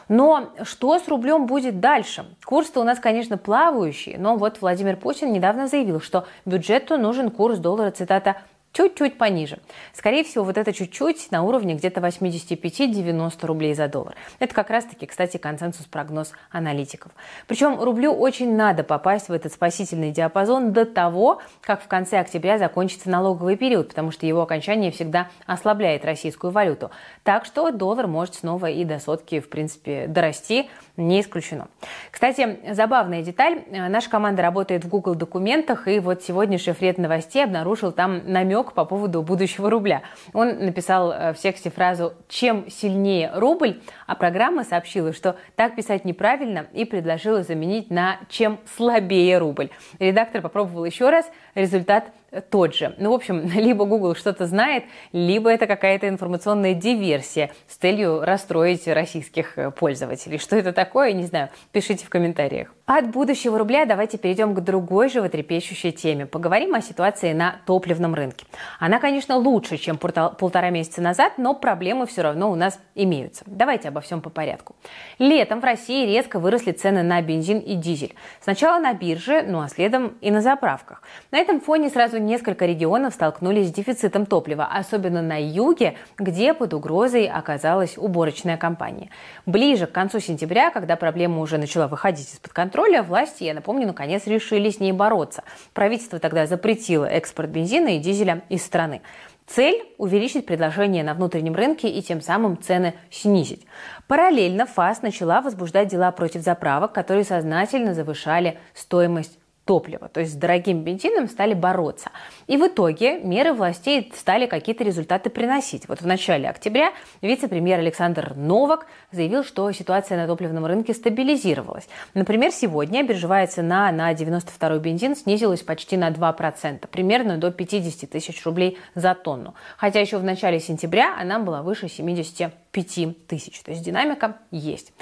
Но 0.09 0.55
что 0.63 0.99
с 0.99 1.07
рублем 1.07 1.47
будет 1.47 1.81
дальше? 1.81 2.25
Курс-то 2.47 2.81
у 2.81 2.85
нас, 2.85 2.99
конечно, 2.99 3.37
плавающий, 3.37 4.17
но 4.17 4.37
вот 4.37 4.63
Владимир 4.63 4.97
Путин 4.97 5.33
недавно 5.33 5.67
заявил, 5.67 6.01
что 6.01 6.25
бюджету 6.47 6.97
нужен 6.97 7.31
курс 7.31 7.59
доллара, 7.59 7.91
цитата, 7.91 8.37
чуть-чуть 8.77 9.17
пониже. 9.17 9.59
Скорее 9.95 10.23
всего, 10.23 10.45
вот 10.45 10.59
это 10.59 10.73
чуть-чуть 10.73 11.31
на 11.31 11.43
уровне 11.43 11.75
где-то 11.75 12.01
85-90 12.01 13.47
рублей 13.47 13.75
за 13.75 13.89
доллар. 13.89 14.15
Это 14.39 14.55
как 14.55 14.69
раз-таки, 14.69 15.07
кстати, 15.07 15.39
консенсус-прогноз 15.39 16.33
аналитиков. 16.51 17.13
Причем 17.47 17.81
рублю 17.81 18.13
очень 18.13 18.55
надо 18.55 18.85
попасть 18.85 19.31
в 19.31 19.33
этот 19.33 19.55
спасительный 19.55 20.11
диапазон 20.11 20.73
до 20.73 20.85
того, 20.85 21.41
как 21.63 21.83
в 21.83 21.89
конце 21.89 22.19
октября 22.19 22.59
закончится 22.59 23.09
налоговый 23.09 23.57
период, 23.57 23.89
потому 23.89 24.11
что 24.11 24.27
его 24.27 24.43
окончание 24.43 24.91
всегда 24.91 25.31
ослабляет 25.47 26.05
российскую 26.05 26.51
валюту. 26.51 26.91
Так 27.23 27.47
что 27.47 27.71
доллар 27.71 28.07
может 28.07 28.35
снова 28.35 28.67
и 28.67 28.85
до 28.85 28.99
сотки, 28.99 29.41
в 29.41 29.49
принципе, 29.49 30.07
дорасти, 30.07 30.69
не 30.99 31.23
исключено. 31.23 31.69
Кстати, 32.11 32.59
забавная 32.73 33.23
деталь. 33.23 33.63
Наша 33.71 34.11
команда 34.11 34.43
работает 34.43 34.85
в 34.85 34.89
Google 34.89 35.15
документах, 35.15 35.89
и 35.89 35.99
вот 35.99 36.23
сегодня 36.23 36.59
шеф-ред 36.59 36.99
новостей 36.99 37.43
обнаружил 37.43 37.93
там 37.93 38.21
намек 38.31 38.66
намек 38.67 38.73
по 38.73 38.85
поводу 38.85 39.23
будущего 39.23 39.71
рубля. 39.71 40.03
Он 40.33 40.65
написал 40.65 41.13
э, 41.13 41.33
в 41.33 41.39
тексте 41.39 41.71
фразу 41.71 42.15
«Чем 42.29 42.71
сильнее 42.71 43.31
рубль», 43.35 43.81
а 44.07 44.15
программа 44.15 44.65
сообщила, 44.65 45.13
что 45.13 45.37
так 45.57 45.77
писать 45.77 46.05
неправильно 46.05 46.67
и 46.73 46.85
предложила 46.85 47.43
заменить 47.43 47.91
на 47.91 48.19
«Чем 48.29 48.59
слабее 48.77 49.39
рубль». 49.39 49.71
Редактор 49.99 50.43
попробовал 50.43 50.85
еще 50.85 51.11
раз, 51.11 51.31
результат 51.57 52.13
тот 52.51 52.75
же. 52.75 52.95
Ну, 52.99 53.11
в 53.11 53.15
общем, 53.15 53.49
либо 53.55 53.85
Google 53.85 54.15
что-то 54.15 54.47
знает, 54.47 54.85
либо 55.13 55.51
это 55.51 55.67
какая-то 55.67 56.09
информационная 56.09 56.75
диверсия 56.75 57.51
с 57.67 57.77
целью 57.77 58.21
расстроить 58.21 58.87
российских 58.87 59.59
э, 59.59 59.71
пользователей. 59.71 60.39
Что 60.39 60.57
это 60.57 60.73
такое, 60.73 61.13
не 61.13 61.25
знаю, 61.25 61.49
пишите 61.73 62.07
в 62.07 62.09
комментариях. 62.09 62.73
От 62.87 63.11
будущего 63.11 63.59
рубля 63.59 63.85
давайте 63.85 64.17
перейдем 64.17 64.55
к 64.55 64.61
другой 64.61 65.09
животрепещущей 65.09 65.91
теме. 65.91 66.27
Поговорим 66.27 66.75
о 66.75 66.81
ситуации 66.81 67.33
на 67.33 67.57
топливном 67.67 68.15
рынке. 68.15 68.47
Она, 68.79 69.01
конечно, 69.01 69.37
лучше, 69.37 69.77
чем 69.77 69.99
полтора 69.99 70.71
месяца 70.71 71.01
назад, 71.01 71.33
но 71.37 71.55
проблемы 71.55 72.07
все 72.07 72.23
равно 72.23 72.51
у 72.51 72.55
нас 72.55 72.79
имеются. 72.95 73.45
Давайте 73.47 73.89
обо 73.89 74.01
всем 74.01 74.21
по 74.21 74.31
порядку. 74.31 74.77
Летом 75.19 75.61
в 75.61 75.65
России 75.65 76.07
резко 76.07 76.39
выросли 76.39 76.73
цены 76.73 77.03
на 77.03 77.21
бензин 77.23 77.59
и 77.59 77.75
дизель. 77.75 78.15
Сначала 78.41 78.79
на 78.79 78.93
бирже, 78.93 79.43
ну 79.43 79.61
а 79.61 79.69
следом 79.69 80.17
и 80.21 80.31
на 80.31 80.41
заправках. 80.41 81.03
На 81.33 81.39
этом 81.47 81.61
фоне 81.61 81.91
сразу 81.91 82.19
несколько 82.19 82.67
регионов 82.67 83.15
столкнулись 83.15 83.69
с 83.69 83.73
дефицитом 83.73 84.27
топлива, 84.27 84.65
особенно 84.65 85.23
на 85.23 85.41
юге, 85.41 85.95
где 86.19 86.53
под 86.55 86.75
угрозой 86.75 87.29
оказалась 87.29 87.97
уборочная 87.97 88.57
компания. 88.57 89.11
Ближе 89.47 89.87
к 89.87 89.93
концу 89.93 90.19
сентября, 90.19 90.73
когда 90.73 90.97
проблема 90.97 91.41
уже 91.41 91.57
начала 91.57 91.87
выходить 91.87 92.35
из-под 92.35 92.53
контроля, 92.53 93.05
власти, 93.05 93.45
я 93.45 93.55
напомню, 93.55 93.87
наконец 93.87 94.27
решили 94.27 94.71
с 94.71 94.81
ней 94.81 94.91
бороться. 94.91 95.45
Правительство 95.73 96.19
тогда 96.19 96.47
запретило 96.47 97.05
экспорт 97.05 97.49
бензина 97.49 97.95
и 97.95 98.01
дизеля 98.01 98.43
из 98.49 98.65
страны. 98.65 99.01
Цель– 99.47 99.85
увеличить 99.99 100.47
предложение 100.47 101.05
на 101.05 101.15
внутреннем 101.15 101.55
рынке 101.55 101.89
и 101.89 102.03
тем 102.03 102.21
самым 102.21 102.61
цены 102.61 102.95
снизить. 103.13 103.65
Параллельно 104.09 104.67
ФАС 104.67 105.03
начала 105.03 105.43
возбуждать 105.43 105.87
дела 105.87 106.11
против 106.11 106.41
заправок, 106.41 106.93
которые 106.93 107.23
сознательно 107.23 107.95
завышали 107.95 108.59
стоимость 108.75 109.39
топлива. 109.67 110.09
То 110.09 110.21
есть 110.21 110.33
с 110.33 110.37
дорогим 110.37 110.83
бензином 110.83 111.29
стали 111.29 111.53
бороться. 111.53 112.11
И 112.47 112.57
в 112.57 112.67
итоге 112.67 113.19
меры 113.19 113.53
властей 113.53 114.11
стали 114.17 114.47
какие-то 114.47 114.85
результаты 114.85 115.29
приносить. 115.29 115.89
Вот 115.89 116.01
в 116.01 116.07
начале 116.07 116.49
октября 116.49 116.93
вице-премьер 117.21 117.81
Александр 117.81 118.33
Новак 118.37 118.87
заявил, 119.11 119.45
что 119.45 119.71
ситуация 119.73 120.17
на 120.17 120.27
топливном 120.27 120.65
рынке 120.65 120.95
стабилизировалась. 120.95 121.89
Например, 122.15 122.53
сегодня 122.53 123.03
биржевая 123.03 123.47
цена 123.49 123.91
на 123.91 124.13
92-й 124.13 124.79
бензин 124.79 125.17
снизилась 125.17 125.63
почти 125.63 125.97
на 125.97 126.11
2%, 126.11 126.87
примерно 126.87 127.37
до 127.37 127.51
50 127.51 128.09
тысяч 128.09 128.47
рублей 128.47 128.79
за 128.95 129.15
тонну. 129.15 129.55
Хотя 129.77 130.01
еще 130.01 130.19
в 130.19 130.25
начале 130.25 130.61
сентября 130.61 131.17
она 131.21 131.41
была 131.41 131.63
выше 131.63 131.89
75 131.89 133.27
тысяч. 133.27 133.61
То 133.63 133.73
есть 133.73 133.83
динамика 133.83 134.37
есть. 134.53 134.93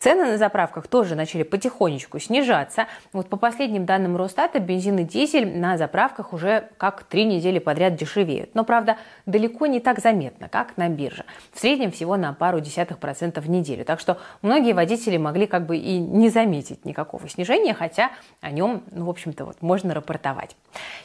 Цены 0.00 0.26
на 0.26 0.38
заправках 0.38 0.86
тоже 0.86 1.16
начали 1.16 1.42
потихонечку 1.42 2.20
снижаться. 2.20 2.86
Вот 3.12 3.28
по 3.28 3.36
последним 3.36 3.84
данным 3.84 4.16
Росстата 4.16 4.60
бензин 4.60 4.98
и 4.98 5.04
дизель 5.04 5.58
на 5.58 5.76
заправках 5.76 6.32
уже 6.32 6.68
как 6.76 7.02
три 7.02 7.24
недели 7.24 7.58
подряд 7.58 7.96
дешевеют. 7.96 8.54
Но, 8.54 8.64
правда, 8.64 8.96
далеко 9.26 9.66
не 9.66 9.80
так 9.80 9.98
заметно, 9.98 10.48
как 10.48 10.76
на 10.76 10.88
бирже. 10.88 11.24
В 11.52 11.58
среднем 11.58 11.90
всего 11.90 12.16
на 12.16 12.32
пару 12.32 12.60
десятых 12.60 12.98
процентов 12.98 13.46
в 13.46 13.50
неделю. 13.50 13.84
Так 13.84 13.98
что 13.98 14.18
многие 14.40 14.72
водители 14.72 15.16
могли 15.16 15.46
как 15.46 15.66
бы 15.66 15.76
и 15.76 15.98
не 15.98 16.28
заметить 16.28 16.84
никакого 16.84 17.28
снижения, 17.28 17.74
хотя 17.74 18.10
о 18.40 18.52
нем, 18.52 18.84
ну, 18.92 19.06
в 19.06 19.10
общем-то, 19.10 19.44
вот 19.44 19.62
можно 19.62 19.94
рапортовать. 19.94 20.56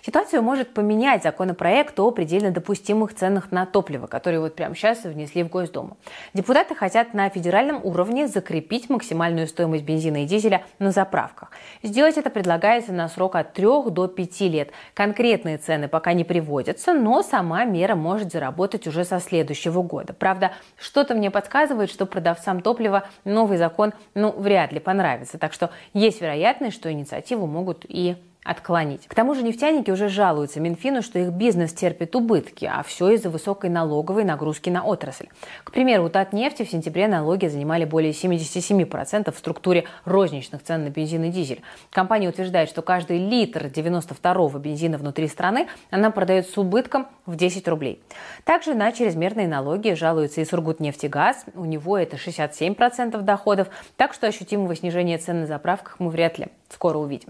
Ситуацию 0.05 0.43
может 0.43 0.73
поменять 0.73 1.23
законопроект 1.23 2.00
о 2.00 2.12
предельно 2.12 2.51
допустимых 2.51 3.15
ценах 3.15 3.51
на 3.51 3.65
топливо, 3.65 4.05
который 4.05 4.39
вот 4.39 4.55
прямо 4.55 4.75
сейчас 4.75 5.03
внесли 5.03 5.43
в 5.43 5.50
Госдуму. 5.50 5.97
Депутаты 6.35 6.75
хотят 6.75 7.15
на 7.15 7.27
федеральном 7.29 7.83
уровне 7.83 8.27
закрепить 8.27 8.83
установить 8.84 8.90
максимальную 8.90 9.48
стоимость 9.48 9.84
бензина 9.84 10.24
и 10.24 10.25
дизеля 10.25 10.63
на 10.80 10.92
заправках. 10.92 11.52
Сделать 11.84 12.18
это 12.18 12.30
предлагается 12.30 12.92
на 12.94 13.08
срок 13.10 13.36
от 13.36 13.54
3 13.54 13.66
до 13.92 14.08
5 14.08 14.42
лет. 14.42 14.72
Конкретные 14.94 15.58
цены 15.58 15.88
пока 15.88 16.13
не 16.13 16.24
приводятся, 16.24 16.94
но 16.94 17.24
сама 17.24 17.66
мера 17.66 17.96
может 17.96 18.32
заработать 18.32 18.88
уже 18.88 19.06
со 19.06 19.20
следующего 19.20 19.82
года. 19.82 20.13
Правда, 20.13 20.52
что-то 20.78 21.16
мне 21.16 21.32
подсказывает, 21.32 21.90
что 21.90 22.06
продавцам 22.06 22.62
топлива 22.62 23.04
новый 23.25 23.58
закон 23.58 23.94
ну, 24.16 24.32
вряд 24.32 24.72
ли 24.72 24.80
понравится. 24.80 25.38
Так 25.38 25.54
что 25.54 25.70
есть 25.94 26.22
вероятность, 26.22 26.75
что 26.75 26.92
инициативу 26.92 27.48
могут 27.48 27.86
и 27.88 28.16
отклонить. 28.43 29.07
К 29.07 29.15
тому 29.15 29.35
же 29.35 29.43
нефтяники 29.43 29.91
уже 29.91 30.09
жалуются 30.09 30.59
Минфину, 30.59 31.01
что 31.01 31.19
их 31.19 31.29
бизнес 31.29 31.73
терпит 31.73 32.15
убытки, 32.15 32.65
а 32.65 32.83
все 32.83 33.12
из-за 33.12 33.29
высокой 33.29 33.69
налоговой 33.69 34.23
нагрузки 34.23 34.69
на 34.69 34.83
отрасль. 34.83 35.27
К 35.63 35.71
примеру, 35.71 36.05
у 36.05 36.09
Татнефти 36.09 36.63
в 36.63 36.69
сентябре 36.69 37.07
налоги 37.07 37.47
занимали 37.47 37.85
более 37.85 38.12
77% 38.12 39.31
в 39.31 39.38
структуре 39.38 39.85
розничных 40.05 40.63
цен 40.63 40.83
на 40.83 40.89
бензин 40.89 41.23
и 41.23 41.29
дизель. 41.29 41.62
Компания 41.89 42.29
утверждает, 42.29 42.69
что 42.69 42.81
каждый 42.81 43.17
литр 43.17 43.65
92-го 43.65 44.57
бензина 44.59 44.97
внутри 44.97 45.27
страны 45.27 45.67
она 45.89 46.12
продает 46.12 46.47
с 46.50 46.57
убытком 46.57 47.07
в 47.25 47.35
10 47.35 47.67
рублей. 47.67 48.01
Также 48.43 48.73
на 48.73 48.91
чрезмерные 48.91 49.47
налоги 49.47 49.93
жалуются 49.93 50.41
и 50.41 50.45
Сургутнефтегаз. 50.45 51.45
У 51.55 51.65
него 51.65 51.97
это 51.97 52.17
67% 52.17 53.21
доходов, 53.21 53.69
так 53.95 54.13
что 54.13 54.27
ощутимого 54.27 54.75
снижения 54.75 55.17
цен 55.17 55.41
на 55.41 55.47
заправках 55.47 56.00
мы 56.00 56.09
вряд 56.09 56.38
ли 56.38 56.47
скоро 56.69 56.97
увидим. 56.97 57.29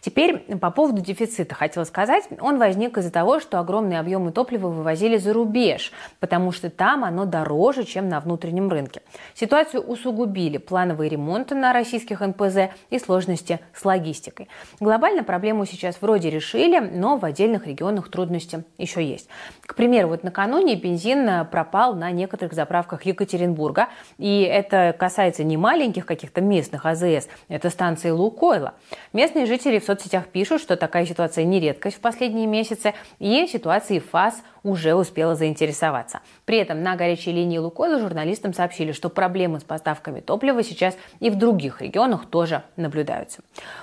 Теперь 0.00 0.38
по 0.58 0.70
поводу 0.70 1.02
дефицита 1.02 1.56
хотела 1.56 1.82
сказать. 1.82 2.24
Он 2.40 2.58
возник 2.58 2.96
из-за 2.96 3.10
того, 3.10 3.40
что 3.40 3.58
огромные 3.58 3.98
объемы 3.98 4.30
топлива 4.30 4.68
вывозили 4.68 5.16
за 5.16 5.32
рубеж, 5.32 5.92
потому 6.20 6.52
что 6.52 6.70
там 6.70 7.04
оно 7.04 7.24
дороже, 7.24 7.82
чем 7.82 8.08
на 8.08 8.20
внутреннем 8.20 8.68
рынке. 8.68 9.02
Ситуацию 9.34 9.82
усугубили 9.82 10.58
плановые 10.58 11.10
ремонты 11.10 11.56
на 11.56 11.72
российских 11.72 12.20
НПЗ 12.20 12.70
и 12.90 13.00
сложности 13.00 13.58
с 13.74 13.84
логистикой. 13.84 14.48
Глобально 14.78 15.24
проблему 15.24 15.66
сейчас 15.66 16.00
вроде 16.00 16.30
решили, 16.30 16.78
но 16.78 17.16
в 17.16 17.24
отдельных 17.24 17.66
регионах 17.66 18.08
трудности 18.08 18.62
еще 18.78 19.04
есть. 19.04 19.28
К 19.62 19.74
примеру, 19.74 20.08
вот 20.08 20.22
накануне 20.22 20.76
бензин 20.76 21.46
пропал 21.50 21.94
на 21.94 22.12
некоторых 22.12 22.52
заправках 22.52 23.02
Екатеринбурга, 23.06 23.88
и 24.18 24.42
это 24.42 24.94
касается 24.96 25.42
не 25.42 25.56
маленьких 25.56 26.06
каких-то 26.06 26.40
местных 26.40 26.86
АЗС, 26.86 27.28
это 27.48 27.70
станции 27.70 28.10
Лукойла. 28.10 28.74
Местные 29.12 29.46
жители 29.46 29.55
в 29.80 29.84
соцсетях 29.84 30.26
пишут, 30.28 30.60
что 30.60 30.76
такая 30.76 31.06
ситуация 31.06 31.44
не 31.44 31.60
редкость 31.60 31.96
в 31.96 32.00
последние 32.00 32.46
месяцы, 32.46 32.94
и 33.18 33.46
ситуации 33.46 33.98
ФАС 33.98 34.42
уже 34.66 34.94
успела 34.94 35.36
заинтересоваться. 35.36 36.20
При 36.44 36.58
этом 36.58 36.82
на 36.82 36.96
горячей 36.96 37.30
линии 37.30 37.58
Лукойла 37.58 38.00
журналистам 38.00 38.52
сообщили, 38.52 38.90
что 38.90 39.08
проблемы 39.08 39.60
с 39.60 39.64
поставками 39.64 40.20
топлива 40.20 40.62
сейчас 40.64 40.96
и 41.20 41.30
в 41.30 41.36
других 41.36 41.80
регионах 41.80 42.26
тоже 42.26 42.64
наблюдаются. 42.74 43.42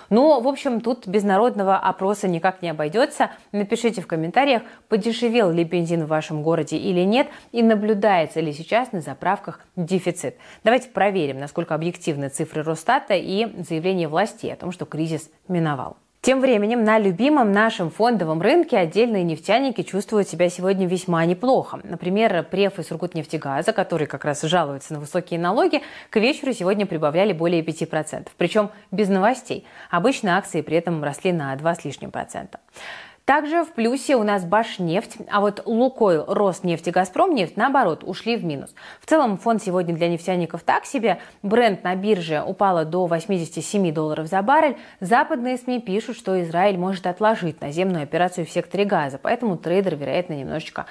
Но, 0.09 0.41
в 0.41 0.47
общем, 0.47 0.81
тут 0.81 1.07
без 1.07 1.23
народного 1.23 1.77
опроса 1.77 2.27
никак 2.27 2.61
не 2.61 2.69
обойдется. 2.69 3.31
Напишите 3.53 4.01
в 4.01 4.07
комментариях, 4.07 4.63
подешевел 4.89 5.51
ли 5.51 5.63
бензин 5.63 6.03
в 6.03 6.09
вашем 6.09 6.43
городе 6.43 6.77
или 6.77 7.01
нет, 7.01 7.27
и 7.53 7.63
наблюдается 7.63 8.41
ли 8.41 8.51
сейчас 8.51 8.91
на 8.91 8.99
заправках 8.99 9.61
дефицит. 9.77 10.35
Давайте 10.65 10.89
проверим, 10.89 11.39
насколько 11.39 11.73
объективны 11.75 12.27
цифры 12.27 12.61
Росстата 12.61 13.13
и 13.13 13.47
заявление 13.63 14.09
властей 14.09 14.51
о 14.51 14.57
том, 14.57 14.73
что 14.73 14.85
кризис 14.85 15.29
миновал. 15.47 15.95
Тем 16.23 16.39
временем 16.39 16.85
на 16.85 16.99
любимом 16.99 17.51
нашем 17.51 17.91
фондовом 17.91 18.41
рынке 18.41 18.77
отдельные 18.77 19.23
нефтяники 19.23 19.83
чувствуют 19.83 20.29
себя 20.29 20.47
сегодня 20.47 20.87
весьма 20.87 21.25
неплохо. 21.25 21.81
Например, 21.83 22.43
преф 22.49 22.79
из 22.79 22.87
Сургутнефтегаза, 22.87 23.73
который 23.73 24.07
как 24.07 24.23
раз 24.23 24.41
жалуется 24.43 24.93
на 24.93 25.01
высокие 25.01 25.37
налоги, 25.37 25.81
к 26.09 26.15
вечеру 26.15 26.53
сегодня 26.53 26.85
прибавляли 26.85 27.33
более 27.33 27.61
5%. 27.61 28.29
Причем 28.37 28.69
без 28.89 29.09
новостей. 29.09 29.65
Обычно 29.91 30.37
акции 30.37 30.61
при 30.61 30.77
этом 30.77 31.03
росли 31.03 31.33
на 31.33 31.53
2 31.57 31.75
с 31.75 31.83
лишним 31.83 32.09
процента. 32.09 32.61
Также 33.25 33.63
в 33.63 33.71
плюсе 33.71 34.17
у 34.17 34.23
нас 34.23 34.43
Башнефть, 34.43 35.15
а 35.31 35.39
вот 35.39 35.61
Лукойл, 35.65 36.25
Роснефть 36.27 36.89
и 36.89 36.91
Газпромнефть, 36.91 37.55
наоборот, 37.55 38.03
ушли 38.03 38.35
в 38.35 38.43
минус. 38.43 38.75
В 38.99 39.05
целом 39.05 39.37
фонд 39.37 39.63
сегодня 39.63 39.95
для 39.95 40.09
нефтяников 40.09 40.63
так 40.63 40.83
себе. 40.83 41.19
Бренд 41.41 41.85
на 41.85 41.95
бирже 41.95 42.43
упала 42.45 42.83
до 42.83 43.05
87 43.05 43.93
долларов 43.93 44.27
за 44.27 44.41
баррель. 44.41 44.75
Западные 44.99 45.55
СМИ 45.55 45.79
пишут, 45.79 46.17
что 46.17 46.41
Израиль 46.41 46.77
может 46.77 47.07
отложить 47.07 47.61
наземную 47.61 48.03
операцию 48.03 48.45
в 48.45 48.49
секторе 48.49 48.83
газа, 48.83 49.17
поэтому 49.21 49.55
трейдеры, 49.55 49.95
вероятно, 49.95 50.33
немножечко 50.33 50.85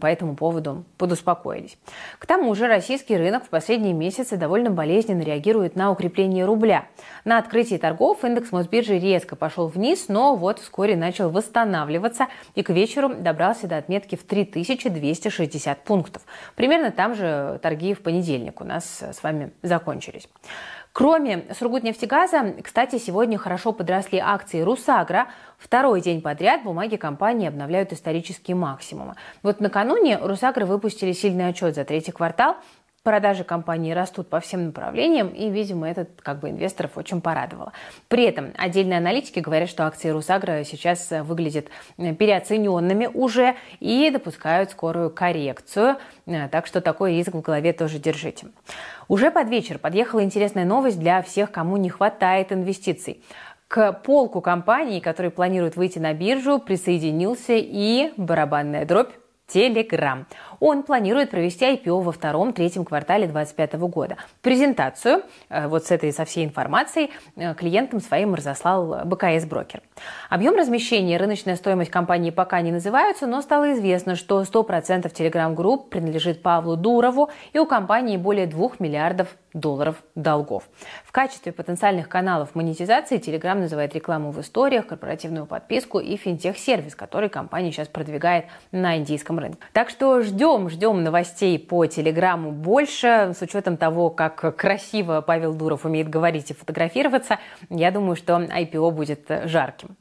по 0.00 0.06
этому 0.06 0.34
поводу 0.34 0.82
подуспокоились. 0.98 1.78
К 2.18 2.26
тому 2.26 2.52
же 2.56 2.66
российский 2.66 3.16
рынок 3.16 3.44
в 3.44 3.48
последние 3.48 3.92
месяцы 3.92 4.36
довольно 4.36 4.70
болезненно 4.70 5.22
реагирует 5.22 5.76
на 5.76 5.92
укрепление 5.92 6.46
рубля. 6.46 6.86
На 7.24 7.38
открытии 7.38 7.76
торгов 7.76 8.24
индекс 8.24 8.50
Мосбиржи 8.50 8.98
резко 8.98 9.36
пошел 9.36 9.68
вниз, 9.68 10.06
но 10.08 10.34
вот 10.34 10.58
вскоре 10.58 10.96
начал 10.96 11.30
восстанавливаться 11.30 11.75
восстанавливаться 11.76 12.28
и 12.54 12.62
к 12.62 12.70
вечеру 12.70 13.14
добрался 13.14 13.66
до 13.66 13.76
отметки 13.76 14.16
в 14.16 14.24
3260 14.24 15.84
пунктов. 15.84 16.22
Примерно 16.54 16.90
там 16.90 17.14
же 17.14 17.58
торги 17.62 17.94
в 17.94 18.02
понедельник 18.02 18.60
у 18.60 18.64
нас 18.64 19.02
с 19.02 19.22
вами 19.22 19.52
закончились. 19.62 20.28
Кроме 20.92 21.44
Сургутнефтегаза, 21.58 22.54
кстати, 22.62 22.98
сегодня 22.98 23.36
хорошо 23.36 23.72
подросли 23.72 24.18
акции 24.18 24.62
Русагра. 24.62 25.28
Второй 25.58 26.00
день 26.00 26.22
подряд 26.22 26.62
бумаги 26.62 26.96
компании 26.96 27.48
обновляют 27.48 27.92
исторические 27.92 28.54
максимумы. 28.54 29.14
Вот 29.42 29.60
накануне 29.60 30.18
Русагры 30.18 30.64
выпустили 30.64 31.12
сильный 31.12 31.48
отчет 31.48 31.74
за 31.74 31.84
третий 31.84 32.12
квартал. 32.12 32.56
Продажи 33.06 33.44
компании 33.44 33.92
растут 33.92 34.28
по 34.28 34.40
всем 34.40 34.64
направлениям, 34.64 35.28
и, 35.28 35.48
видимо, 35.48 35.88
это 35.88 36.08
как 36.24 36.40
бы 36.40 36.50
инвесторов 36.50 36.98
очень 36.98 37.20
порадовало. 37.20 37.72
При 38.08 38.24
этом 38.24 38.50
отдельные 38.58 38.98
аналитики 38.98 39.38
говорят, 39.38 39.68
что 39.68 39.86
акции 39.86 40.08
Русагра 40.08 40.64
сейчас 40.64 41.12
выглядят 41.22 41.66
переоцененными 41.96 43.06
уже 43.06 43.54
и 43.78 44.10
допускают 44.10 44.72
скорую 44.72 45.10
коррекцию. 45.10 45.98
Так 46.50 46.66
что 46.66 46.80
такой 46.80 47.12
риск 47.12 47.32
в 47.32 47.40
голове 47.42 47.72
тоже 47.72 48.00
держите. 48.00 48.48
Уже 49.06 49.30
под 49.30 49.50
вечер 49.50 49.78
подъехала 49.78 50.24
интересная 50.24 50.64
новость 50.64 50.98
для 50.98 51.22
всех, 51.22 51.52
кому 51.52 51.76
не 51.76 51.90
хватает 51.90 52.50
инвестиций. 52.50 53.22
К 53.68 53.92
полку 53.92 54.40
компаний, 54.40 55.00
которые 55.00 55.30
планируют 55.30 55.76
выйти 55.76 56.00
на 56.00 56.12
биржу, 56.12 56.58
присоединился 56.58 57.52
и 57.52 58.12
барабанная 58.16 58.84
дробь 58.84 59.12
Telegram. 59.48 60.24
Он 60.60 60.82
планирует 60.82 61.30
провести 61.30 61.64
IPO 61.64 62.02
во 62.02 62.12
втором-третьем 62.12 62.84
квартале 62.84 63.26
2025 63.26 63.74
года. 63.90 64.16
Презентацию 64.42 65.22
э, 65.48 65.68
вот 65.68 65.86
с 65.86 65.90
этой, 65.90 66.12
со 66.12 66.24
всей 66.24 66.44
информацией 66.44 67.10
э, 67.36 67.54
клиентам 67.54 68.00
своим 68.00 68.34
разослал 68.34 69.02
БКС 69.04 69.44
Брокер. 69.44 69.82
Объем 70.30 70.54
размещения 70.56 71.14
и 71.14 71.18
рыночная 71.18 71.56
стоимость 71.56 71.90
компании 71.90 72.30
пока 72.30 72.60
не 72.60 72.72
называются, 72.72 73.26
но 73.26 73.42
стало 73.42 73.72
известно, 73.74 74.16
что 74.16 74.42
100% 74.42 75.12
Telegram 75.12 75.54
Group 75.54 75.88
принадлежит 75.88 76.42
Павлу 76.42 76.76
Дурову, 76.76 77.30
и 77.52 77.58
у 77.58 77.66
компании 77.66 78.16
более 78.16 78.46
2 78.46 78.72
миллиардов 78.78 79.28
долларов 79.52 79.96
долгов. 80.14 80.68
В 81.04 81.12
качестве 81.12 81.50
потенциальных 81.50 82.08
каналов 82.08 82.54
монетизации 82.54 83.18
Telegram 83.18 83.54
называет 83.54 83.94
рекламу 83.94 84.30
в 84.30 84.40
историях, 84.40 84.86
корпоративную 84.86 85.46
подписку 85.46 85.98
и 85.98 86.16
финтех-сервис, 86.16 86.94
который 86.94 87.28
компания 87.30 87.72
сейчас 87.72 87.88
продвигает 87.88 88.46
на 88.70 88.98
индийском 88.98 89.38
рынке. 89.38 89.58
Так 89.72 89.88
что 89.88 90.20
ждем 90.20 90.45
ждем, 90.46 90.70
ждем 90.70 91.02
новостей 91.02 91.58
по 91.58 91.86
Телеграму 91.86 92.52
больше, 92.52 93.32
с 93.36 93.42
учетом 93.42 93.76
того, 93.76 94.10
как 94.10 94.56
красиво 94.56 95.20
Павел 95.20 95.52
Дуров 95.54 95.84
умеет 95.84 96.08
говорить 96.08 96.52
и 96.52 96.54
фотографироваться. 96.54 97.38
Я 97.68 97.90
думаю, 97.90 98.14
что 98.14 98.34
IPO 98.34 98.92
будет 98.92 99.28
жарким. 99.44 99.96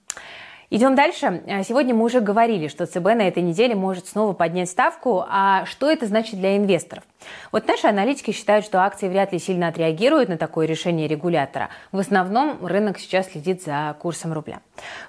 Идем 0.69 0.95
дальше. 0.95 1.41
Сегодня 1.67 1.95
мы 1.95 2.05
уже 2.05 2.21
говорили, 2.21 2.67
что 2.67 2.85
ЦБ 2.85 3.15
на 3.15 3.27
этой 3.27 3.41
неделе 3.41 3.73
может 3.73 4.07
снова 4.07 4.33
поднять 4.33 4.69
ставку. 4.69 5.25
А 5.27 5.65
что 5.65 5.89
это 5.89 6.05
значит 6.05 6.39
для 6.39 6.57
инвесторов? 6.57 7.03
Вот 7.51 7.67
наши 7.67 7.87
аналитики 7.87 8.31
считают, 8.31 8.65
что 8.65 8.83
акции 8.83 9.07
вряд 9.07 9.31
ли 9.31 9.39
сильно 9.39 9.67
отреагируют 9.67 10.29
на 10.29 10.37
такое 10.37 10.65
решение 10.67 11.07
регулятора. 11.07 11.69
В 11.91 11.99
основном 11.99 12.65
рынок 12.65 12.99
сейчас 12.99 13.31
следит 13.31 13.63
за 13.63 13.95
курсом 13.99 14.33
рубля. 14.33 14.61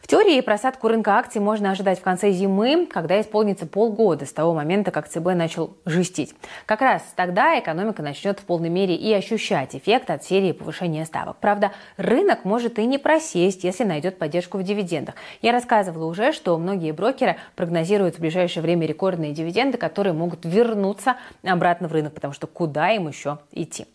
В 0.03 0.07
теории 0.07 0.41
просадку 0.41 0.89
рынка 0.89 1.17
акций 1.17 1.41
можно 1.41 1.71
ожидать 1.71 1.99
в 1.99 2.03
конце 2.03 2.31
зимы, 2.31 2.87
когда 2.87 3.21
исполнится 3.21 3.67
полгода 3.67 4.27
с 4.27 4.33
того 4.33 4.55
момента, 4.55 4.91
как 4.91 5.09
ЦБ 5.09 5.35
начал 5.35 5.77
жестить. 5.85 6.35
Как 6.67 6.81
раз 6.81 7.03
тогда 7.17 7.59
экономика 7.59 8.03
начнет 8.03 8.39
в 8.39 8.45
полной 8.45 8.69
мере 8.69 8.95
и 8.95 9.13
ощущать 9.13 9.75
эффект 9.75 10.11
от 10.11 10.25
серии 10.25 10.53
повышения 10.53 11.05
ставок. 11.05 11.37
Правда, 11.41 11.73
рынок 11.97 12.45
может 12.45 12.79
и 12.79 12.87
не 12.87 12.99
просесть, 12.99 13.65
если 13.65 13.85
найдет 13.85 14.19
поддержку 14.19 14.59
в 14.59 14.63
дивидендах. 14.63 15.15
Я 15.43 15.53
рассказывала 15.53 16.07
уже, 16.07 16.33
что 16.33 16.57
многие 16.59 16.93
брокеры 16.93 17.37
прогнозируют 17.57 18.17
в 18.17 18.21
ближайшее 18.21 18.63
время 18.63 18.87
рекордные 18.87 19.33
дивиденды, 19.33 19.79
которые 19.79 20.13
могут 20.13 20.45
вернуться 20.45 21.17
обратно 21.45 21.89
в 21.89 21.93
рынок, 21.93 22.06
потому 22.11 22.33
что 22.33 22.47
куда 22.47 22.91
им 22.91 23.09
еще 23.09 23.39
идти. 23.53 23.87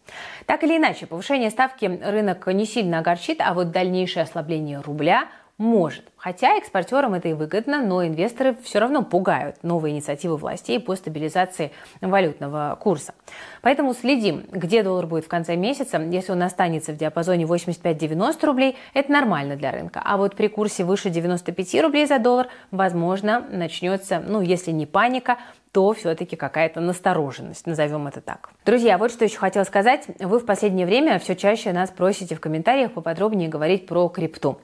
Так 0.45 0.63
или 0.63 0.77
иначе, 0.77 1.05
повышение 1.05 1.49
ставки 1.49 1.85
рынок 1.85 2.47
не 2.47 2.65
сильно 2.65 2.99
огорчит, 2.99 3.41
а 3.41 3.53
вот 3.53 3.71
дальнейшее 3.71 4.23
ослабление 4.23 4.81
рубля– 4.81 5.27
может. 5.61 6.03
Хотя 6.17 6.57
экспортерам 6.57 7.13
это 7.13 7.27
и 7.27 7.33
выгодно, 7.33 7.81
но 7.81 8.05
инвесторы 8.05 8.57
все 8.63 8.79
равно 8.79 9.03
пугают 9.03 9.63
новые 9.63 9.93
инициативы 9.93 10.35
властей 10.35 10.79
по 10.79 10.95
стабилизации 10.95 11.71
валютного 12.01 12.75
курса. 12.79 13.13
Поэтому 13.61 13.93
следим, 13.93 14.43
где 14.51 14.81
доллар 14.81 15.05
будет 15.05 15.25
в 15.25 15.27
конце 15.27 15.55
месяца. 15.55 16.01
Если 16.01 16.31
он 16.31 16.41
останется 16.41 16.93
в 16.93 16.97
диапазоне 16.97 17.45
85-90 17.45 18.45
рублей, 18.45 18.75
это 18.95 19.11
нормально 19.11 19.55
для 19.55 19.71
рынка. 19.71 20.01
А 20.03 20.17
вот 20.17 20.35
при 20.35 20.47
курсе 20.47 20.83
выше 20.83 21.11
95 21.11 21.81
рублей 21.83 22.07
за 22.07 22.17
доллар, 22.17 22.47
возможно, 22.71 23.45
начнется, 23.51 24.19
ну, 24.19 24.41
если 24.41 24.71
не 24.71 24.87
паника, 24.87 25.37
то 25.71 25.93
все-таки 25.93 26.35
какая-то 26.35 26.81
настороженность, 26.81 27.65
назовем 27.65 28.07
это 28.07 28.19
так. 28.19 28.49
Друзья, 28.65 28.97
вот 28.97 29.11
что 29.11 29.23
еще 29.23 29.37
хотела 29.37 29.63
сказать. 29.63 30.05
Вы 30.19 30.39
в 30.39 30.45
последнее 30.45 30.85
время 30.85 31.17
все 31.19 31.35
чаще 31.35 31.71
нас 31.71 31.89
просите 31.89 32.35
в 32.35 32.41
комментариях 32.41 32.91
поподробнее 32.91 33.47
говорить 33.47 33.87
про 33.87 34.09
крипту. 34.09 34.59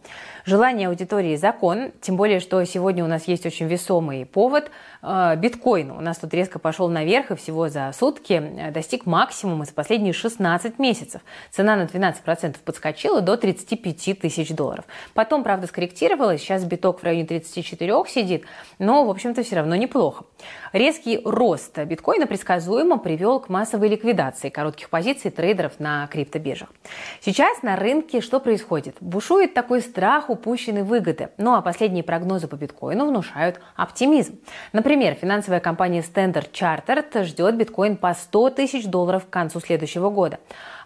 Желание 0.47 0.87
аудитории 0.87 1.35
закон, 1.35 1.91
тем 1.99 2.15
более, 2.15 2.39
что 2.39 2.63
сегодня 2.63 3.03
у 3.03 3.07
нас 3.07 3.27
есть 3.27 3.45
очень 3.45 3.67
весомый 3.67 4.25
повод. 4.25 4.71
Э, 5.03 5.35
биткоин 5.35 5.91
у 5.91 5.99
нас 5.99 6.19
тут 6.19 6.33
резко 6.33 6.57
пошел 6.57 6.87
наверх 6.87 7.31
и 7.31 7.35
всего 7.35 7.67
за 7.67 7.91
сутки 7.93 8.41
э, 8.41 8.71
достиг 8.71 9.05
максимума 9.05 9.65
за 9.65 9.73
последние 9.73 10.13
16 10.13 10.79
месяцев. 10.79 11.19
Цена 11.51 11.75
на 11.75 11.81
12% 11.81 12.55
подскочила 12.63 13.19
до 13.19 13.35
35 13.35 14.21
тысяч 14.21 14.55
долларов. 14.55 14.85
Потом, 15.13 15.43
правда, 15.43 15.67
скорректировалась, 15.67 16.39
сейчас 16.39 16.63
биток 16.63 17.01
в 17.01 17.03
районе 17.03 17.25
34 17.25 18.05
сидит, 18.07 18.45
но, 18.79 19.03
в 19.03 19.09
общем-то, 19.09 19.43
все 19.43 19.57
равно 19.57 19.75
неплохо. 19.75 20.23
Резкий 20.71 21.19
рост 21.25 21.77
биткоина 21.77 22.25
предсказуемо 22.25 22.99
привел 22.99 23.41
к 23.41 23.49
массовой 23.49 23.89
ликвидации 23.89 24.47
коротких 24.47 24.89
позиций 24.89 25.29
трейдеров 25.29 25.77
на 25.79 26.07
криптобиржах. 26.07 26.69
Сейчас 27.19 27.63
на 27.63 27.75
рынке 27.75 28.21
что 28.21 28.39
происходит? 28.39 28.95
Бушует 29.01 29.53
такой 29.53 29.81
страх 29.81 30.29
упущенной 30.37 30.83
выгоды. 30.83 31.29
Ну 31.37 31.55
а 31.55 31.61
последние 31.61 32.03
прогнозы 32.03 32.47
по 32.47 32.55
биткоину 32.55 33.07
внушают 33.07 33.59
оптимизм. 33.75 34.39
Например, 34.71 35.15
финансовая 35.15 35.59
компания 35.59 36.01
Standard 36.01 36.51
Chartered 36.51 37.23
ждет 37.23 37.55
биткоин 37.55 37.97
по 37.97 38.13
100 38.13 38.51
тысяч 38.51 38.85
долларов 38.85 39.25
к 39.25 39.29
концу 39.29 39.59
следующего 39.59 40.09
года. 40.09 40.39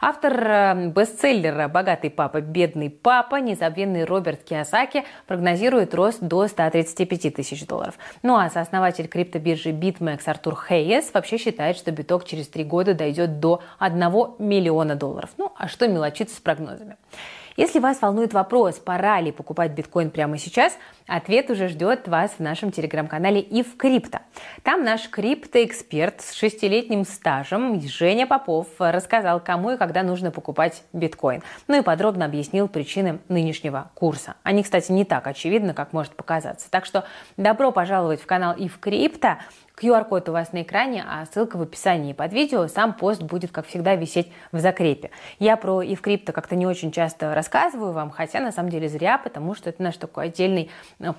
Автор 0.04 0.34
э, 0.34 0.88
бестселлера 0.88 1.68
«Богатый 1.68 2.10
папа, 2.10 2.42
бедный 2.42 2.90
папа», 2.90 3.36
незабвенный 3.36 4.04
Роберт 4.06 4.44
Киосаки, 4.44 5.04
прогнозирует 5.28 5.94
рост 5.94 6.22
до 6.22 6.48
135 6.48 7.36
тысяч 7.36 7.68
долларов. 7.68 7.96
Ну 8.24 8.36
а 8.36 8.50
сооснователь 8.50 9.08
криптобиржи 9.08 9.70
BitMEX 9.70 10.22
Артур 10.26 10.58
Хейес 10.68 11.14
вообще 11.14 11.38
считает, 11.38 11.78
что 11.78 11.92
биток 11.92 12.26
через 12.26 12.48
три 12.48 12.64
года 12.64 12.96
дойдет 12.96 13.40
до 13.40 13.62
1 13.78 14.00
миллиона 14.40 14.96
долларов. 14.96 15.30
Ну 15.38 15.52
а 15.56 15.68
что 15.68 15.88
мелочиться 15.88 16.36
с 16.36 16.40
прогнозами? 16.40 16.98
Если 17.58 17.80
вас 17.80 18.02
волнует 18.02 18.34
вопрос, 18.34 18.80
пора 18.80 19.20
ли 19.20 19.32
покупать 19.32 19.72
биткоин 19.72 20.10
прямо 20.10 20.38
сейчас, 20.38 20.78
ответ 21.08 21.50
уже 21.50 21.68
ждет 21.68 22.08
вас 22.08 22.32
в 22.32 22.40
нашем 22.40 22.72
телеграм-канале 22.72 23.40
и 23.42 23.64
в 23.64 23.78
крипто. 23.78 24.20
Там 24.64 24.84
наш 24.84 25.10
криптоэксперт 25.10 26.22
с 26.22 26.34
шестилетним 26.34 27.06
стажем 27.06 27.82
Женя 27.82 28.28
Попов 28.28 28.68
рассказал, 28.80 29.40
кому 29.40 29.72
и 29.72 29.78
когда 29.78 30.04
нужно 30.04 30.32
покупать 30.32 30.84
биткоин. 30.94 31.44
Ну 31.68 31.80
и 31.80 31.82
подробно 31.84 32.26
объяснил 32.26 32.68
причины 32.68 33.20
нынешнего 33.28 33.92
курса. 33.96 34.36
Они, 34.44 34.64
кстати, 34.64 34.92
не 34.92 35.06
так 35.06 35.28
очевидны, 35.28 35.74
как 35.74 35.94
может 35.94 36.16
показаться. 36.16 36.70
Так 36.70 36.86
что 36.86 37.06
добро 37.38 37.72
пожаловать 37.72 38.22
в 38.22 38.26
канал 38.26 38.56
и 38.56 38.68
в 38.68 38.80
крипто. 38.80 39.38
QR-код 39.82 40.30
у 40.30 40.32
вас 40.34 40.54
на 40.54 40.62
экране, 40.62 41.04
а 41.08 41.26
ссылка 41.26 41.58
в 41.58 41.62
описании 41.62 42.14
под 42.14 42.34
видео. 42.34 42.68
Сам 42.68 42.94
пост 42.94 43.24
будет, 43.24 43.52
как 43.52 43.66
всегда, 43.66 43.96
висеть 43.96 44.32
в 44.52 44.60
закрепе. 44.60 45.10
Я 45.40 45.58
про 45.58 45.82
Евкрипто 45.82 46.34
как-то 46.34 46.56
не 46.56 46.68
очень 46.68 46.92
часто 46.92 47.34
рассказываю 47.34 47.92
вам, 47.92 48.12
хотя 48.12 48.42
на 48.42 48.52
самом 48.52 48.70
деле 48.70 48.88
зря, 48.90 49.18
потому 49.18 49.56
что 49.56 49.70
это 49.70 49.82
наш 49.82 49.98
такой 49.98 50.26
отдельный 50.26 50.70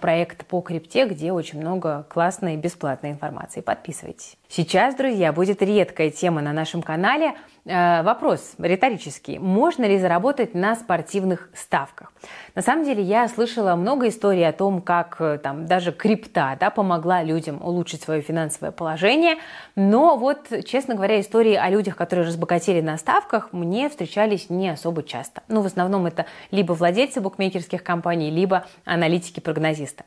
проект 0.01 0.47
по 0.47 0.61
крипте, 0.61 1.07
где 1.07 1.33
очень 1.33 1.61
много 1.61 2.07
классной 2.09 2.57
бесплатной 2.57 3.11
информации. 3.11 3.61
Подписывайтесь. 3.61 4.37
Сейчас, 4.49 4.95
друзья, 4.95 5.33
будет 5.33 5.62
редкая 5.62 6.11
тема 6.11 6.40
на 6.42 6.53
нашем 6.53 6.83
канале. 6.83 7.35
Э, 7.64 8.03
вопрос 8.03 8.55
риторический. 8.59 9.38
Можно 9.38 9.85
ли 9.85 9.96
заработать 9.96 10.53
на 10.53 10.75
спортивных 10.75 11.48
ставках? 11.55 12.12
На 12.57 12.62
самом 12.62 12.85
деле 12.85 13.05
я 13.05 13.29
слышала 13.29 13.77
много 13.77 14.09
историй 14.09 14.48
о 14.48 14.53
том, 14.53 14.83
как 14.83 15.16
э, 15.20 15.38
там 15.38 15.66
даже 15.66 15.92
крипта 15.92 16.57
да, 16.59 16.70
помогла 16.70 17.22
людям 17.22 17.62
улучшить 17.62 18.03
свое 18.03 18.20
финансовое 18.20 18.72
положение. 18.72 19.37
Но 19.77 20.16
вот, 20.16 20.48
честно 20.66 20.96
говоря, 20.96 21.20
истории 21.20 21.55
о 21.55 21.70
людях, 21.70 21.94
которые 21.94 22.27
разбогатели 22.27 22.81
на 22.81 22.98
ставках, 22.98 23.53
мне 23.53 23.88
встречались 23.88 24.51
не 24.51 24.68
особо 24.68 25.05
часто. 25.05 25.42
Ну, 25.46 25.61
в 25.61 25.66
основном 25.66 26.07
это 26.07 26.27
либо 26.51 26.72
владельцы 26.72 27.20
букмекерских 27.20 27.85
компаний, 27.85 28.31
либо 28.31 28.64
аналитики-прогнозисты. 28.85 30.03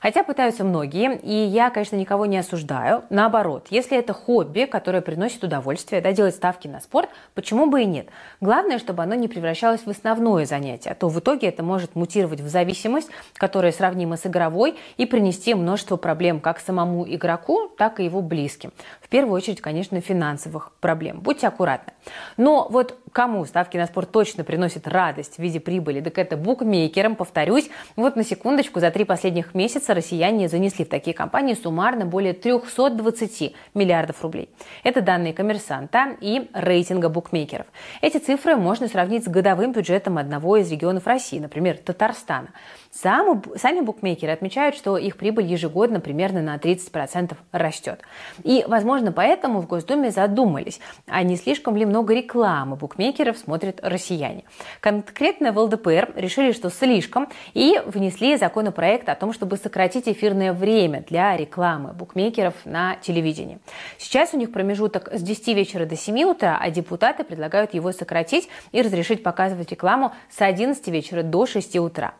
Хотя 0.00 0.22
пытаются 0.22 0.62
многие, 0.62 1.18
и 1.18 1.34
я, 1.34 1.70
конечно, 1.70 1.96
никого 1.96 2.26
не 2.26 2.38
осуждаю. 2.38 3.02
Наоборот, 3.10 3.66
если 3.70 3.98
это 3.98 4.12
хобби, 4.12 4.66
которое 4.70 5.00
приносит 5.00 5.42
удовольствие, 5.42 6.00
да, 6.00 6.12
делать 6.12 6.36
ставки 6.36 6.68
на 6.68 6.78
спорт, 6.80 6.99
почему 7.34 7.66
бы 7.66 7.82
и 7.82 7.86
нет? 7.86 8.08
Главное, 8.40 8.78
чтобы 8.78 9.02
оно 9.02 9.14
не 9.14 9.28
превращалось 9.28 9.82
в 9.84 9.88
основное 9.88 10.46
занятие, 10.46 10.90
а 10.90 10.94
то 10.94 11.08
в 11.08 11.18
итоге 11.18 11.48
это 11.48 11.62
может 11.62 11.94
мутировать 11.94 12.40
в 12.40 12.48
зависимость, 12.48 13.10
которая 13.34 13.72
сравнима 13.72 14.16
с 14.16 14.26
игровой, 14.26 14.76
и 14.96 15.06
принести 15.06 15.54
множество 15.54 15.96
проблем 15.96 16.40
как 16.40 16.60
самому 16.60 17.06
игроку, 17.06 17.70
так 17.76 18.00
и 18.00 18.04
его 18.04 18.22
близким. 18.22 18.72
Первую 19.10 19.34
очередь, 19.34 19.60
конечно, 19.60 20.00
финансовых 20.00 20.70
проблем. 20.80 21.18
Будьте 21.20 21.48
аккуратны. 21.48 21.92
Но 22.36 22.68
вот 22.70 22.96
кому 23.10 23.44
ставки 23.44 23.76
на 23.76 23.86
спорт 23.86 24.12
точно 24.12 24.44
приносят 24.44 24.86
радость 24.86 25.36
в 25.36 25.38
виде 25.40 25.58
прибыли, 25.58 26.00
так 26.00 26.16
это 26.16 26.36
букмекерам, 26.36 27.16
повторюсь. 27.16 27.68
Вот 27.96 28.14
на 28.14 28.22
секундочку, 28.22 28.78
за 28.78 28.92
три 28.92 29.04
последних 29.04 29.52
месяца 29.52 29.94
россияне 29.94 30.48
занесли 30.48 30.84
в 30.84 30.88
такие 30.88 31.12
компании 31.12 31.54
суммарно 31.54 32.06
более 32.06 32.34
320 32.34 33.54
миллиардов 33.74 34.22
рублей. 34.22 34.48
Это 34.84 35.02
данные 35.02 35.34
коммерсанта 35.34 36.16
и 36.20 36.48
рейтинга 36.54 37.08
букмекеров. 37.08 37.66
Эти 38.02 38.18
цифры 38.18 38.54
можно 38.54 38.86
сравнить 38.86 39.24
с 39.24 39.28
годовым 39.28 39.72
бюджетом 39.72 40.18
одного 40.18 40.56
из 40.56 40.70
регионов 40.70 41.08
России, 41.08 41.40
например, 41.40 41.78
Татарстана. 41.78 42.50
Сам, 42.92 43.40
сами 43.54 43.82
букмекеры 43.82 44.32
отмечают, 44.32 44.74
что 44.74 44.96
их 44.96 45.16
прибыль 45.16 45.44
ежегодно 45.44 46.00
примерно 46.00 46.42
на 46.42 46.56
30% 46.56 47.36
растет. 47.52 48.00
И, 48.42 48.64
возможно, 48.66 49.12
поэтому 49.12 49.60
в 49.60 49.68
Госдуме 49.68 50.10
задумались, 50.10 50.80
а 51.06 51.22
не 51.22 51.36
слишком 51.36 51.76
ли 51.76 51.86
много 51.86 52.14
рекламы 52.14 52.74
букмекеров 52.74 53.38
смотрят 53.38 53.78
россияне. 53.80 54.42
Конкретно 54.80 55.52
в 55.52 55.58
ЛДПР 55.58 56.14
решили, 56.16 56.50
что 56.50 56.68
слишком, 56.68 57.28
и 57.54 57.80
внесли 57.86 58.36
законопроект 58.36 59.08
о 59.08 59.14
том, 59.14 59.32
чтобы 59.32 59.56
сократить 59.56 60.08
эфирное 60.08 60.52
время 60.52 61.04
для 61.08 61.36
рекламы 61.36 61.92
букмекеров 61.92 62.54
на 62.64 62.96
телевидении. 62.96 63.60
Сейчас 63.98 64.34
у 64.34 64.36
них 64.36 64.52
промежуток 64.52 65.10
с 65.12 65.22
10 65.22 65.48
вечера 65.54 65.86
до 65.86 65.94
7 65.94 66.24
утра, 66.24 66.58
а 66.60 66.70
депутаты 66.70 67.22
предлагают 67.22 67.72
его 67.72 67.92
сократить 67.92 68.48
и 68.72 68.82
разрешить 68.82 69.22
показывать 69.22 69.70
рекламу 69.70 70.12
с 70.28 70.42
11 70.42 70.88
вечера 70.88 71.22
до 71.22 71.46
6 71.46 71.76
утра. 71.76 72.14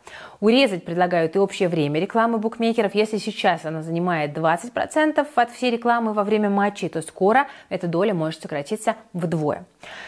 Урезать 0.61 0.85
предлагают 0.85 1.35
и 1.35 1.39
общее 1.39 1.69
время 1.69 1.99
рекламы 1.99 2.37
букмекеров. 2.37 2.93
Если 2.93 3.17
сейчас 3.17 3.65
она 3.65 3.81
занимает 3.81 4.37
20% 4.37 5.27
от 5.33 5.51
всей 5.51 5.71
рекламы 5.71 6.13
во 6.13 6.23
время 6.23 6.51
матчей, 6.51 6.87
то 6.87 7.01
скоро 7.01 7.47
эта 7.69 7.87
доля 7.87 8.13
может 8.13 8.43
сократиться 8.43 8.95
вдвое. 9.11 9.65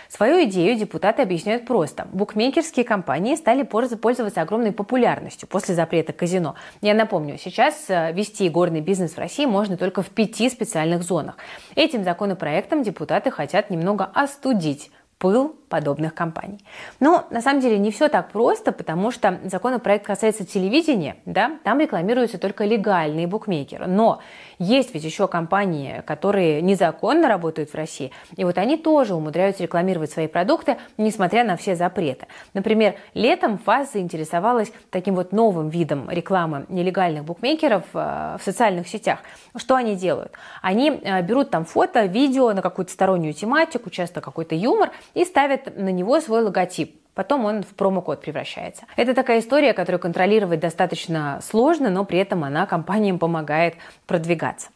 Свою 0.10 0.44
идею 0.44 0.78
депутаты 0.78 1.24
объясняют 1.24 1.66
просто. 1.66 2.08
Букмекерские 2.14 2.86
компании 2.86 3.36
стали 3.36 3.64
пользоваться 3.64 4.42
огромной 4.42 4.72
популярностью 4.74 5.50
после 5.50 5.74
запрета 5.74 6.14
казино. 6.14 6.54
Я 6.82 6.94
напомню, 6.94 7.40
сейчас 7.40 7.86
э, 7.88 8.12
вести 8.14 8.48
горный 8.48 8.82
бизнес 8.82 9.14
в 9.14 9.18
России 9.18 9.48
можно 9.48 9.76
только 9.76 10.04
в 10.04 10.12
пяти 10.12 10.52
специальных 10.52 11.02
зонах. 11.02 11.38
Этим 11.74 12.04
законопроектом 12.04 12.84
депутаты 12.84 13.32
хотят 13.32 13.72
немного 13.72 14.06
остудить 14.14 14.92
пыл 15.18 15.56
подобных 15.74 16.14
компаний. 16.14 16.64
Но 17.00 17.26
на 17.32 17.42
самом 17.42 17.60
деле 17.60 17.80
не 17.80 17.90
все 17.90 18.08
так 18.08 18.30
просто, 18.30 18.72
потому 18.72 19.10
что 19.10 19.40
законопроект 19.46 20.06
касается 20.06 20.46
телевидения, 20.46 21.16
да, 21.26 21.58
там 21.64 21.80
рекламируются 21.80 22.38
только 22.38 22.64
легальные 22.64 23.26
букмекеры. 23.26 23.88
Но 23.88 24.20
есть 24.60 24.94
ведь 24.94 25.04
еще 25.04 25.28
компании, 25.28 26.04
которые 26.06 26.62
незаконно 26.62 27.28
работают 27.28 27.72
в 27.72 27.76
России, 27.76 28.12
и 28.36 28.44
вот 28.44 28.60
они 28.60 28.78
тоже 28.78 29.16
умудряются 29.16 29.64
рекламировать 29.64 30.12
свои 30.12 30.28
продукты, 30.28 30.78
несмотря 30.98 31.44
на 31.44 31.58
все 31.58 31.76
запреты. 31.76 32.28
Например, 32.54 32.94
летом 33.16 33.58
ФАС 33.58 33.94
заинтересовалась 33.94 34.72
таким 34.92 35.16
вот 35.16 35.32
новым 35.32 35.70
видом 35.70 36.08
рекламы 36.08 36.68
нелегальных 36.70 37.24
букмекеров 37.24 37.84
э, 37.96 38.38
в 38.40 38.44
социальных 38.44 38.88
сетях. 38.88 39.20
Что 39.56 39.74
они 39.74 39.96
делают? 39.96 40.34
Они 40.62 40.92
э, 40.92 41.24
берут 41.24 41.50
там 41.50 41.66
фото, 41.66 42.06
видео 42.06 42.54
на 42.54 42.62
какую-то 42.62 42.92
стороннюю 42.92 43.34
тематику, 43.34 43.90
часто 43.90 44.22
какой-то 44.22 44.54
юмор, 44.54 44.92
и 45.16 45.26
ставят 45.26 45.63
на 45.76 45.90
него 45.90 46.20
свой 46.20 46.42
логотип. 46.42 47.00
Потом 47.14 47.46
он 47.46 47.62
в 47.62 47.76
промокод 47.76 48.22
превращается. 48.22 48.86
Это 48.96 49.14
такая 49.14 49.40
история, 49.40 49.74
которую 49.74 50.00
контролировать 50.00 50.60
достаточно 50.60 51.40
сложно, 51.44 51.90
но 51.90 52.06
при 52.06 52.20
этом 52.20 52.44
она 52.44 52.66
компаниям 52.66 53.20
помогает 53.20 53.76
продвигаться. 54.08 54.70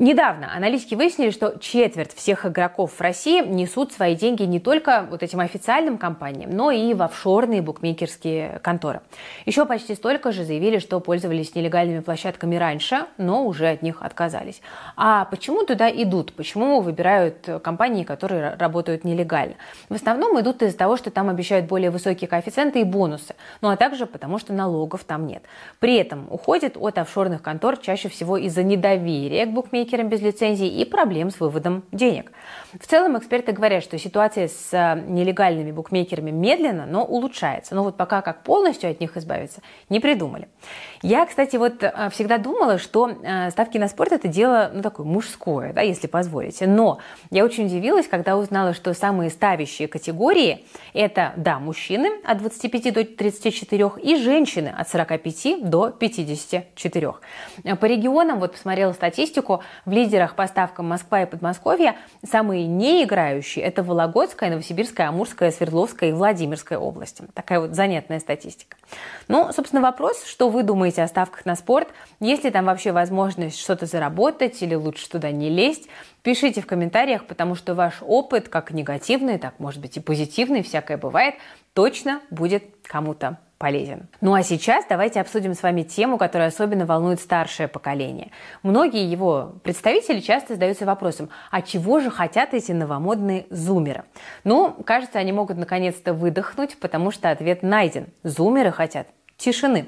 Недавно 0.00 0.54
аналитики 0.54 0.94
выяснили, 0.94 1.30
что 1.30 1.58
четверть 1.58 2.14
всех 2.14 2.46
игроков 2.46 2.92
в 2.92 3.00
России 3.00 3.44
несут 3.44 3.92
свои 3.92 4.14
деньги 4.14 4.44
не 4.44 4.60
только 4.60 5.04
вот 5.10 5.24
этим 5.24 5.40
официальным 5.40 5.98
компаниям, 5.98 6.50
но 6.52 6.70
и 6.70 6.94
в 6.94 7.02
офшорные 7.02 7.62
букмекерские 7.62 8.60
конторы. 8.62 9.00
Еще 9.44 9.66
почти 9.66 9.96
столько 9.96 10.30
же 10.30 10.44
заявили, 10.44 10.78
что 10.78 11.00
пользовались 11.00 11.56
нелегальными 11.56 11.98
площадками 11.98 12.54
раньше, 12.54 13.06
но 13.16 13.44
уже 13.44 13.66
от 13.66 13.82
них 13.82 14.00
отказались. 14.00 14.62
А 14.94 15.24
почему 15.24 15.64
туда 15.64 15.90
идут? 15.90 16.32
Почему 16.32 16.80
выбирают 16.80 17.48
компании, 17.64 18.04
которые 18.04 18.54
работают 18.54 19.02
нелегально? 19.02 19.56
В 19.88 19.94
основном 19.94 20.40
идут 20.40 20.62
из-за 20.62 20.78
того, 20.78 20.96
что 20.96 21.10
там 21.10 21.28
обещают 21.28 21.66
более 21.66 21.90
высокие 21.90 22.28
коэффициенты 22.28 22.82
и 22.82 22.84
бонусы, 22.84 23.34
ну 23.62 23.68
а 23.68 23.76
также 23.76 24.06
потому, 24.06 24.38
что 24.38 24.52
налогов 24.52 25.02
там 25.02 25.26
нет. 25.26 25.42
При 25.80 25.96
этом 25.96 26.28
уходят 26.30 26.76
от 26.76 26.98
офшорных 26.98 27.42
контор 27.42 27.78
чаще 27.78 28.08
всего 28.08 28.36
из-за 28.36 28.62
недоверия 28.62 29.44
к 29.44 29.50
букмекерам 29.50 29.87
букмекерам 29.88 30.08
без 30.08 30.20
лицензии 30.20 30.68
и 30.68 30.84
проблем 30.84 31.30
с 31.30 31.40
выводом 31.40 31.82
денег. 31.92 32.32
В 32.78 32.86
целом 32.86 33.16
эксперты 33.16 33.52
говорят, 33.52 33.82
что 33.82 33.98
ситуация 33.98 34.48
с 34.48 34.72
э, 34.72 35.02
нелегальными 35.06 35.72
букмекерами 35.72 36.30
медленно, 36.30 36.84
но 36.84 37.04
улучшается. 37.04 37.74
Но 37.74 37.82
вот 37.82 37.96
пока 37.96 38.20
как 38.20 38.42
полностью 38.42 38.90
от 38.90 39.00
них 39.00 39.16
избавиться 39.16 39.62
не 39.88 40.00
придумали. 40.00 40.48
Я, 41.02 41.24
кстати, 41.24 41.56
вот 41.56 41.82
э, 41.82 42.10
всегда 42.12 42.36
думала, 42.36 42.78
что 42.78 43.08
э, 43.08 43.50
ставки 43.50 43.78
на 43.78 43.88
спорт 43.88 44.12
это 44.12 44.28
дело, 44.28 44.70
ну, 44.74 44.82
такое 44.82 45.06
мужское, 45.06 45.72
да, 45.72 45.80
если 45.80 46.06
позволите. 46.06 46.66
Но 46.66 46.98
я 47.30 47.44
очень 47.44 47.66
удивилась, 47.66 48.06
когда 48.06 48.36
узнала, 48.36 48.74
что 48.74 48.92
самые 48.92 49.30
ставящие 49.30 49.88
категории 49.88 50.66
это, 50.92 51.32
да, 51.36 51.58
мужчины 51.58 52.10
от 52.24 52.38
25 52.38 52.92
до 52.92 53.04
34 53.04 53.90
и 54.02 54.16
женщины 54.16 54.74
от 54.76 54.88
45 54.90 55.70
до 55.70 55.90
54. 55.90 57.12
По 57.80 57.84
регионам, 57.86 58.40
вот 58.40 58.52
посмотрела 58.52 58.92
статистику, 58.92 59.62
в 59.84 59.92
лидерах 59.92 60.34
по 60.34 60.48
Москва 60.78 61.22
и 61.22 61.26
Подмосковье 61.26 61.96
самые 62.24 62.66
не 62.66 63.04
играющие– 63.04 63.64
это 63.64 63.82
Вологодская, 63.82 64.50
Новосибирская, 64.50 65.08
Амурская, 65.08 65.50
Свердловская 65.50 66.10
и 66.10 66.12
Владимирская 66.12 66.78
области. 66.78 67.24
Такая 67.34 67.60
вот 67.60 67.74
занятная 67.74 68.20
статистика. 68.20 68.76
Ну, 69.28 69.52
собственно, 69.52 69.82
вопрос, 69.82 70.24
что 70.24 70.48
вы 70.48 70.62
думаете 70.62 71.02
о 71.02 71.08
ставках 71.08 71.44
на 71.44 71.56
спорт? 71.56 71.88
Есть 72.20 72.44
ли 72.44 72.50
там 72.50 72.64
вообще 72.64 72.92
возможность 72.92 73.58
что-то 73.58 73.86
заработать 73.86 74.62
или 74.62 74.74
лучше 74.74 75.08
туда 75.08 75.30
не 75.30 75.50
лезть? 75.50 75.88
Пишите 76.22 76.60
в 76.60 76.66
комментариях, 76.66 77.26
потому 77.26 77.54
что 77.54 77.74
ваш 77.74 77.98
опыт, 78.00 78.48
как 78.48 78.70
негативный, 78.72 79.38
так 79.38 79.58
может 79.58 79.80
быть 79.80 79.96
и 79.96 80.00
позитивный, 80.00 80.62
всякое 80.62 80.96
бывает, 80.96 81.36
точно 81.72 82.20
будет 82.30 82.64
кому-то 82.82 83.38
полезен. 83.58 84.08
Ну 84.20 84.34
а 84.34 84.42
сейчас 84.42 84.84
давайте 84.88 85.20
обсудим 85.20 85.54
с 85.54 85.62
вами 85.62 85.82
тему, 85.82 86.16
которая 86.16 86.48
особенно 86.48 86.86
волнует 86.86 87.20
старшее 87.20 87.68
поколение. 87.68 88.30
Многие 88.62 89.10
его 89.10 89.56
представители 89.62 90.20
часто 90.20 90.54
задаются 90.54 90.86
вопросом, 90.86 91.28
а 91.50 91.60
чего 91.60 92.00
же 92.00 92.10
хотят 92.10 92.54
эти 92.54 92.72
новомодные 92.72 93.46
зумеры? 93.50 94.04
Ну, 94.44 94.70
кажется, 94.84 95.18
они 95.18 95.32
могут 95.32 95.58
наконец-то 95.58 96.14
выдохнуть, 96.14 96.78
потому 96.78 97.10
что 97.10 97.30
ответ 97.30 97.62
найден. 97.62 98.06
Зумеры 98.22 98.70
хотят 98.70 99.08
тишины. 99.38 99.86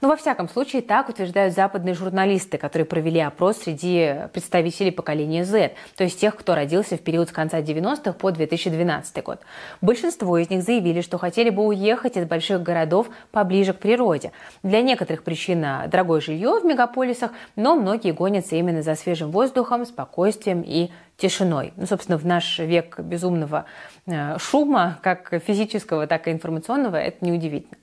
Но 0.00 0.08
во 0.08 0.16
всяком 0.16 0.48
случае 0.48 0.82
так 0.82 1.08
утверждают 1.08 1.54
западные 1.54 1.94
журналисты, 1.94 2.58
которые 2.58 2.86
провели 2.86 3.20
опрос 3.20 3.58
среди 3.58 4.14
представителей 4.32 4.90
поколения 4.90 5.44
Z, 5.44 5.72
то 5.96 6.04
есть 6.04 6.20
тех, 6.20 6.36
кто 6.36 6.54
родился 6.54 6.96
в 6.96 7.00
период 7.00 7.28
с 7.28 7.32
конца 7.32 7.60
90-х 7.60 8.12
по 8.12 8.30
2012 8.30 9.22
год. 9.22 9.40
Большинство 9.80 10.38
из 10.38 10.50
них 10.50 10.62
заявили, 10.62 11.00
что 11.00 11.18
хотели 11.18 11.50
бы 11.50 11.64
уехать 11.64 12.16
из 12.16 12.24
больших 12.24 12.62
городов 12.62 13.08
поближе 13.30 13.72
к 13.72 13.78
природе. 13.78 14.32
Для 14.62 14.82
некоторых 14.82 15.22
причина 15.22 15.86
дорогое 15.90 16.20
жилье 16.20 16.60
в 16.60 16.64
мегаполисах, 16.64 17.32
но 17.56 17.76
многие 17.76 18.12
гонятся 18.12 18.56
именно 18.56 18.82
за 18.82 18.94
свежим 18.94 19.30
воздухом, 19.30 19.84
спокойствием 19.84 20.62
и 20.62 20.90
тишиной. 21.16 21.72
Ну, 21.76 21.86
собственно, 21.86 22.16
в 22.16 22.24
наш 22.24 22.58
век 22.58 23.00
безумного 23.00 23.66
э, 24.06 24.38
шума, 24.38 24.98
как 25.02 25.34
физического, 25.44 26.06
так 26.06 26.28
и 26.28 26.32
информационного, 26.32 26.96
это 26.96 27.24
неудивительно. 27.24 27.76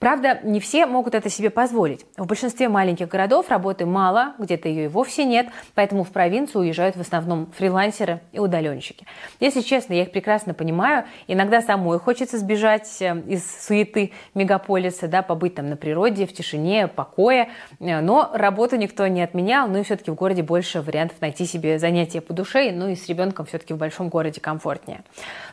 Правда, 0.00 0.40
не 0.44 0.60
все 0.60 0.86
могут 0.86 1.14
это 1.14 1.28
себе 1.28 1.50
позволить. 1.50 2.06
В 2.16 2.24
большинстве 2.24 2.70
маленьких 2.70 3.06
городов 3.06 3.50
работы 3.50 3.84
мало, 3.84 4.32
где-то 4.38 4.66
ее 4.66 4.86
и 4.86 4.88
вовсе 4.88 5.26
нет, 5.26 5.48
поэтому 5.74 6.04
в 6.04 6.08
провинцию 6.08 6.62
уезжают 6.62 6.96
в 6.96 7.02
основном 7.02 7.52
фрилансеры 7.54 8.22
и 8.32 8.38
удаленщики. 8.38 9.06
Если 9.40 9.60
честно, 9.60 9.92
я 9.92 10.04
их 10.04 10.10
прекрасно 10.10 10.54
понимаю. 10.54 11.04
Иногда 11.26 11.60
самой 11.60 11.98
хочется 11.98 12.38
сбежать 12.38 12.90
э, 13.02 13.14
из 13.26 13.44
суеты 13.66 14.12
мегаполиса, 14.32 15.06
да, 15.06 15.20
побыть 15.20 15.56
там 15.56 15.68
на 15.68 15.76
природе, 15.76 16.26
в 16.26 16.32
тишине, 16.32 16.88
покое. 16.88 17.50
Э, 17.78 18.00
но 18.00 18.30
работу 18.32 18.76
никто 18.76 19.06
не 19.06 19.20
отменял, 19.20 19.68
ну 19.68 19.80
и 19.80 19.82
все-таки 19.82 20.10
в 20.10 20.14
городе 20.14 20.42
больше 20.42 20.80
вариантов 20.80 21.20
найти 21.20 21.44
себе 21.44 21.78
занятия 21.78 22.22
по 22.22 22.32
душе, 22.32 22.72
ну 22.72 22.88
и 22.88 22.94
с 22.94 23.06
ребенком 23.06 23.44
все-таки 23.44 23.74
в 23.74 23.76
большом 23.76 24.08
городе 24.08 24.40
комфортнее. 24.40 25.02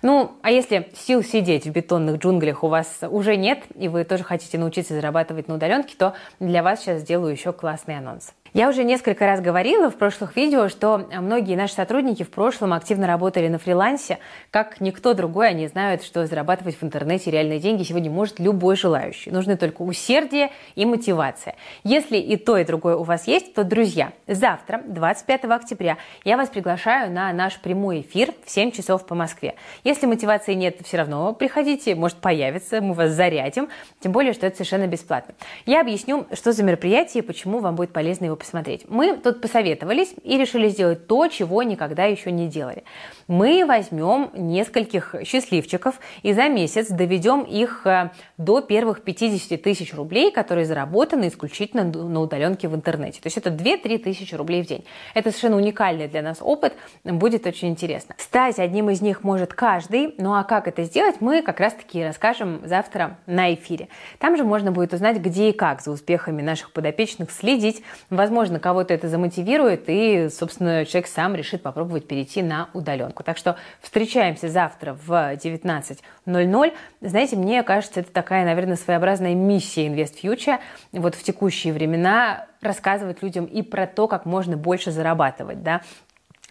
Ну, 0.02 0.32
а 0.42 0.52
если 0.52 0.88
сил 0.96 1.22
сидеть 1.22 1.66
в 1.66 1.72
бетонных 1.72 2.22
джунглях 2.22 2.64
у 2.64 2.70
вас 2.70 3.00
уже 3.02 3.36
нет, 3.36 3.60
и 3.76 3.90
вы 3.90 4.06
тоже 4.06 4.24
хотите 4.24 4.37
хотите 4.38 4.58
научиться 4.58 4.94
зарабатывать 4.94 5.48
на 5.48 5.56
удаленке, 5.56 5.96
то 5.98 6.14
для 6.40 6.62
вас 6.64 6.82
сейчас 6.82 7.02
сделаю 7.02 7.32
еще 7.32 7.54
классный 7.54 7.98
анонс. 7.98 8.34
Я 8.58 8.70
уже 8.70 8.84
несколько 8.84 9.28
раз 9.28 9.40
говорила 9.40 9.92
в 9.92 9.98
прошлых 9.98 10.36
видео, 10.36 10.68
что 10.68 11.08
многие 11.14 11.56
наши 11.56 11.76
сотрудники 11.76 12.24
в 12.24 12.32
прошлом 12.32 12.74
активно 12.74 13.06
работали 13.06 13.50
на 13.50 13.60
фрилансе. 13.60 14.18
Как 14.50 14.82
никто 14.82 15.14
другой, 15.14 15.50
они 15.50 15.68
знают, 15.68 16.04
что 16.04 16.26
зарабатывать 16.26 16.76
в 16.76 16.84
интернете 16.84 17.30
реальные 17.30 17.60
деньги 17.60 17.84
сегодня 17.84 18.10
может 18.10 18.40
любой 18.40 18.76
желающий. 18.76 19.30
Нужны 19.30 19.58
только 19.58 19.84
усердие 19.84 20.50
и 20.74 20.88
мотивация. 20.88 21.54
Если 21.84 22.18
и 22.18 22.36
то, 22.36 22.58
и 22.58 22.64
другое 22.64 22.96
у 22.96 23.04
вас 23.04 23.28
есть, 23.28 23.54
то, 23.54 23.64
друзья, 23.64 24.12
завтра, 24.26 24.82
25 24.88 25.46
октября, 25.46 26.00
я 26.24 26.36
вас 26.36 26.50
приглашаю 26.50 27.12
на 27.12 27.32
наш 27.34 27.60
прямой 27.60 28.02
эфир 28.02 28.34
в 28.44 28.50
7 28.50 28.72
часов 28.72 29.06
по 29.06 29.14
Москве. 29.14 29.54
Если 29.84 30.08
мотивации 30.08 30.56
нет, 30.56 30.80
все 30.84 30.98
равно 30.98 31.32
приходите, 31.34 31.94
может 31.94 32.18
появится, 32.18 32.82
мы 32.82 32.96
вас 32.96 33.12
зарядим, 33.12 33.70
тем 34.00 34.14
более, 34.14 34.34
что 34.34 34.48
это 34.48 34.56
совершенно 34.56 34.88
бесплатно. 34.88 35.36
Я 35.68 35.80
объясню, 35.82 36.26
что 36.34 36.54
за 36.54 36.64
мероприятие 36.64 37.22
и 37.22 37.28
почему 37.28 37.60
вам 37.60 37.76
будет 37.76 37.94
полезно 37.94 38.26
его 38.26 38.36
посмотреть. 38.36 38.47
Мы 38.88 39.18
тут 39.18 39.42
посоветовались 39.42 40.14
и 40.24 40.38
решили 40.38 40.70
сделать 40.70 41.08
то, 41.08 41.28
чего 41.28 41.64
никогда 41.64 42.06
еще 42.06 42.32
не 42.32 42.48
делали. 42.48 42.84
Мы 43.28 43.66
возьмем 43.66 44.30
нескольких 44.34 45.16
счастливчиков 45.26 46.00
и 46.24 46.34
за 46.34 46.48
месяц 46.48 46.88
доведем 46.88 47.42
их 47.42 47.86
э, 47.86 48.12
до 48.38 48.62
первых 48.62 49.04
50 49.04 49.62
тысяч 49.62 49.94
рублей, 49.94 50.32
которые 50.32 50.66
заработаны 50.66 51.28
исключительно 51.28 51.84
на 51.84 52.22
удаленке 52.22 52.68
в 52.68 52.76
интернете. 52.76 53.22
То 53.22 53.28
есть 53.28 53.38
это 53.38 53.50
2-3 53.50 53.98
тысячи 53.98 54.34
рублей 54.36 54.64
в 54.64 54.68
день. 54.68 54.86
Это 55.14 55.30
совершенно 55.30 55.58
уникальный 55.58 56.08
для 56.08 56.22
нас 56.22 56.38
опыт, 56.42 56.74
будет 57.04 57.46
очень 57.46 57.70
интересно. 57.70 58.16
Стать 58.18 58.60
одним 58.60 58.90
из 58.90 59.02
них 59.02 59.24
может 59.24 59.54
каждый, 59.54 60.16
ну 60.18 60.34
а 60.34 60.44
как 60.44 60.68
это 60.68 60.84
сделать, 60.84 61.18
мы 61.20 61.42
как 61.42 61.60
раз-таки 61.60 62.04
расскажем 62.04 62.62
завтра 62.64 63.18
на 63.26 63.54
эфире. 63.54 63.90
Там 64.20 64.38
же 64.38 64.44
можно 64.44 64.72
будет 64.72 64.94
узнать, 64.94 65.18
где 65.18 65.50
и 65.50 65.52
как 65.52 65.82
за 65.82 65.92
успехами 65.92 66.42
наших 66.42 66.72
подопечных 66.72 67.32
следить, 67.32 67.84
возможно, 68.10 68.37
возможно, 68.38 68.60
кого-то 68.60 68.94
это 68.94 69.10
замотивирует, 69.10 69.86
и, 69.88 70.30
собственно, 70.30 70.86
человек 70.86 71.08
сам 71.08 71.34
решит 71.34 71.64
попробовать 71.64 72.08
перейти 72.08 72.44
на 72.44 72.70
удаленку. 72.76 73.24
Так 73.24 73.36
что 73.36 73.56
встречаемся 73.82 74.48
завтра 74.48 74.94
в 74.94 75.12
19.00. 75.12 76.74
Знаете, 77.02 77.36
мне 77.36 77.64
кажется, 77.64 78.02
это 78.02 78.12
такая, 78.12 78.46
наверное, 78.46 78.76
своеобразная 78.76 79.34
миссия 79.34 79.88
Invest 79.88 80.22
Future 80.22 80.60
вот 80.92 81.16
в 81.16 81.24
текущие 81.24 81.74
времена 81.74 82.46
рассказывать 82.62 83.24
людям 83.24 83.46
и 83.46 83.64
про 83.64 83.88
то, 83.88 84.08
как 84.08 84.26
можно 84.26 84.56
больше 84.56 84.92
зарабатывать, 84.92 85.64
да, 85.64 85.82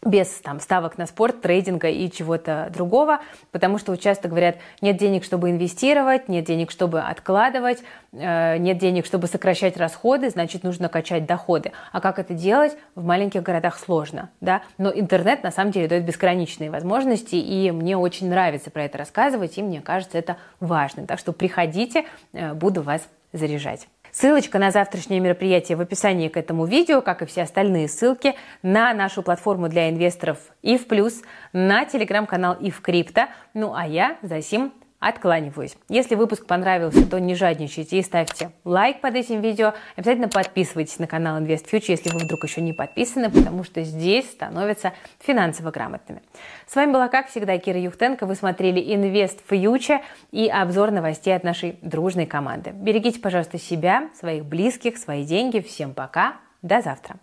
без 0.04 0.28
там, 0.28 0.60
ставок 0.60 0.98
на 0.98 1.06
спорт, 1.06 1.40
трейдинга 1.40 1.88
и 1.88 2.10
чего-то 2.10 2.70
другого, 2.72 3.20
потому 3.50 3.78
что 3.78 3.96
часто 3.96 4.28
говорят, 4.28 4.56
нет 4.80 4.96
денег, 4.98 5.24
чтобы 5.24 5.50
инвестировать, 5.50 6.28
нет 6.28 6.44
денег, 6.44 6.70
чтобы 6.70 7.00
откладывать, 7.00 7.82
э, 8.12 8.58
нет 8.58 8.78
денег, 8.78 9.06
чтобы 9.06 9.26
сокращать 9.26 9.76
расходы, 9.76 10.30
значит, 10.30 10.64
нужно 10.64 10.88
качать 10.88 11.26
доходы. 11.26 11.72
А 11.92 12.00
как 12.00 12.18
это 12.18 12.34
делать? 12.34 12.76
В 12.94 13.04
маленьких 13.04 13.42
городах 13.42 13.78
сложно, 13.78 14.30
да? 14.40 14.62
Но 14.78 14.90
интернет, 14.90 15.42
на 15.42 15.50
самом 15.50 15.72
деле, 15.72 15.88
дает 15.88 16.04
безграничные 16.04 16.70
возможности, 16.70 17.36
и 17.36 17.70
мне 17.70 17.96
очень 17.96 18.28
нравится 18.28 18.70
про 18.70 18.84
это 18.84 18.98
рассказывать, 18.98 19.56
и 19.58 19.62
мне 19.62 19.80
кажется, 19.80 20.18
это 20.18 20.36
важно. 20.60 21.06
Так 21.06 21.18
что 21.18 21.32
приходите, 21.32 22.04
э, 22.32 22.52
буду 22.52 22.82
вас 22.82 23.08
заряжать. 23.32 23.88
Ссылочка 24.18 24.58
на 24.58 24.70
завтрашнее 24.70 25.20
мероприятие 25.20 25.76
в 25.76 25.82
описании 25.82 26.28
к 26.28 26.38
этому 26.38 26.64
видео, 26.64 27.02
как 27.02 27.20
и 27.20 27.26
все 27.26 27.42
остальные 27.42 27.86
ссылки 27.88 28.34
на 28.62 28.94
нашу 28.94 29.22
платформу 29.22 29.68
для 29.68 29.90
инвесторов 29.90 30.38
IF+, 30.62 31.12
на 31.52 31.84
телеграм-канал 31.84 32.56
IF 32.58 32.76
Crypto. 32.82 33.26
Ну 33.52 33.74
а 33.74 33.86
я, 33.86 34.16
Засим, 34.22 34.72
откланиваюсь. 35.08 35.76
Если 35.88 36.16
выпуск 36.16 36.46
понравился, 36.46 37.06
то 37.08 37.20
не 37.20 37.34
жадничайте 37.34 37.98
и 37.98 38.02
ставьте 38.02 38.50
лайк 38.64 39.00
под 39.00 39.14
этим 39.14 39.40
видео. 39.40 39.74
Обязательно 39.94 40.28
подписывайтесь 40.28 40.98
на 40.98 41.06
канал 41.06 41.40
Invest 41.40 41.70
Future, 41.70 41.84
если 41.88 42.10
вы 42.10 42.24
вдруг 42.24 42.42
еще 42.44 42.60
не 42.60 42.72
подписаны, 42.72 43.30
потому 43.30 43.62
что 43.62 43.82
здесь 43.82 44.28
становятся 44.30 44.92
финансово 45.20 45.70
грамотными. 45.70 46.22
С 46.66 46.74
вами 46.74 46.92
была, 46.92 47.08
как 47.08 47.28
всегда, 47.28 47.56
Кира 47.58 47.78
Юхтенко. 47.78 48.26
Вы 48.26 48.34
смотрели 48.34 48.82
Invest 48.82 49.40
Future 49.48 50.00
и 50.32 50.48
обзор 50.48 50.90
новостей 50.90 51.34
от 51.34 51.44
нашей 51.44 51.78
дружной 51.82 52.26
команды. 52.26 52.70
Берегите, 52.70 53.20
пожалуйста, 53.20 53.58
себя, 53.58 54.10
своих 54.18 54.44
близких, 54.44 54.98
свои 54.98 55.24
деньги. 55.24 55.60
Всем 55.60 55.94
пока. 55.94 56.36
До 56.62 56.80
завтра. 56.80 57.16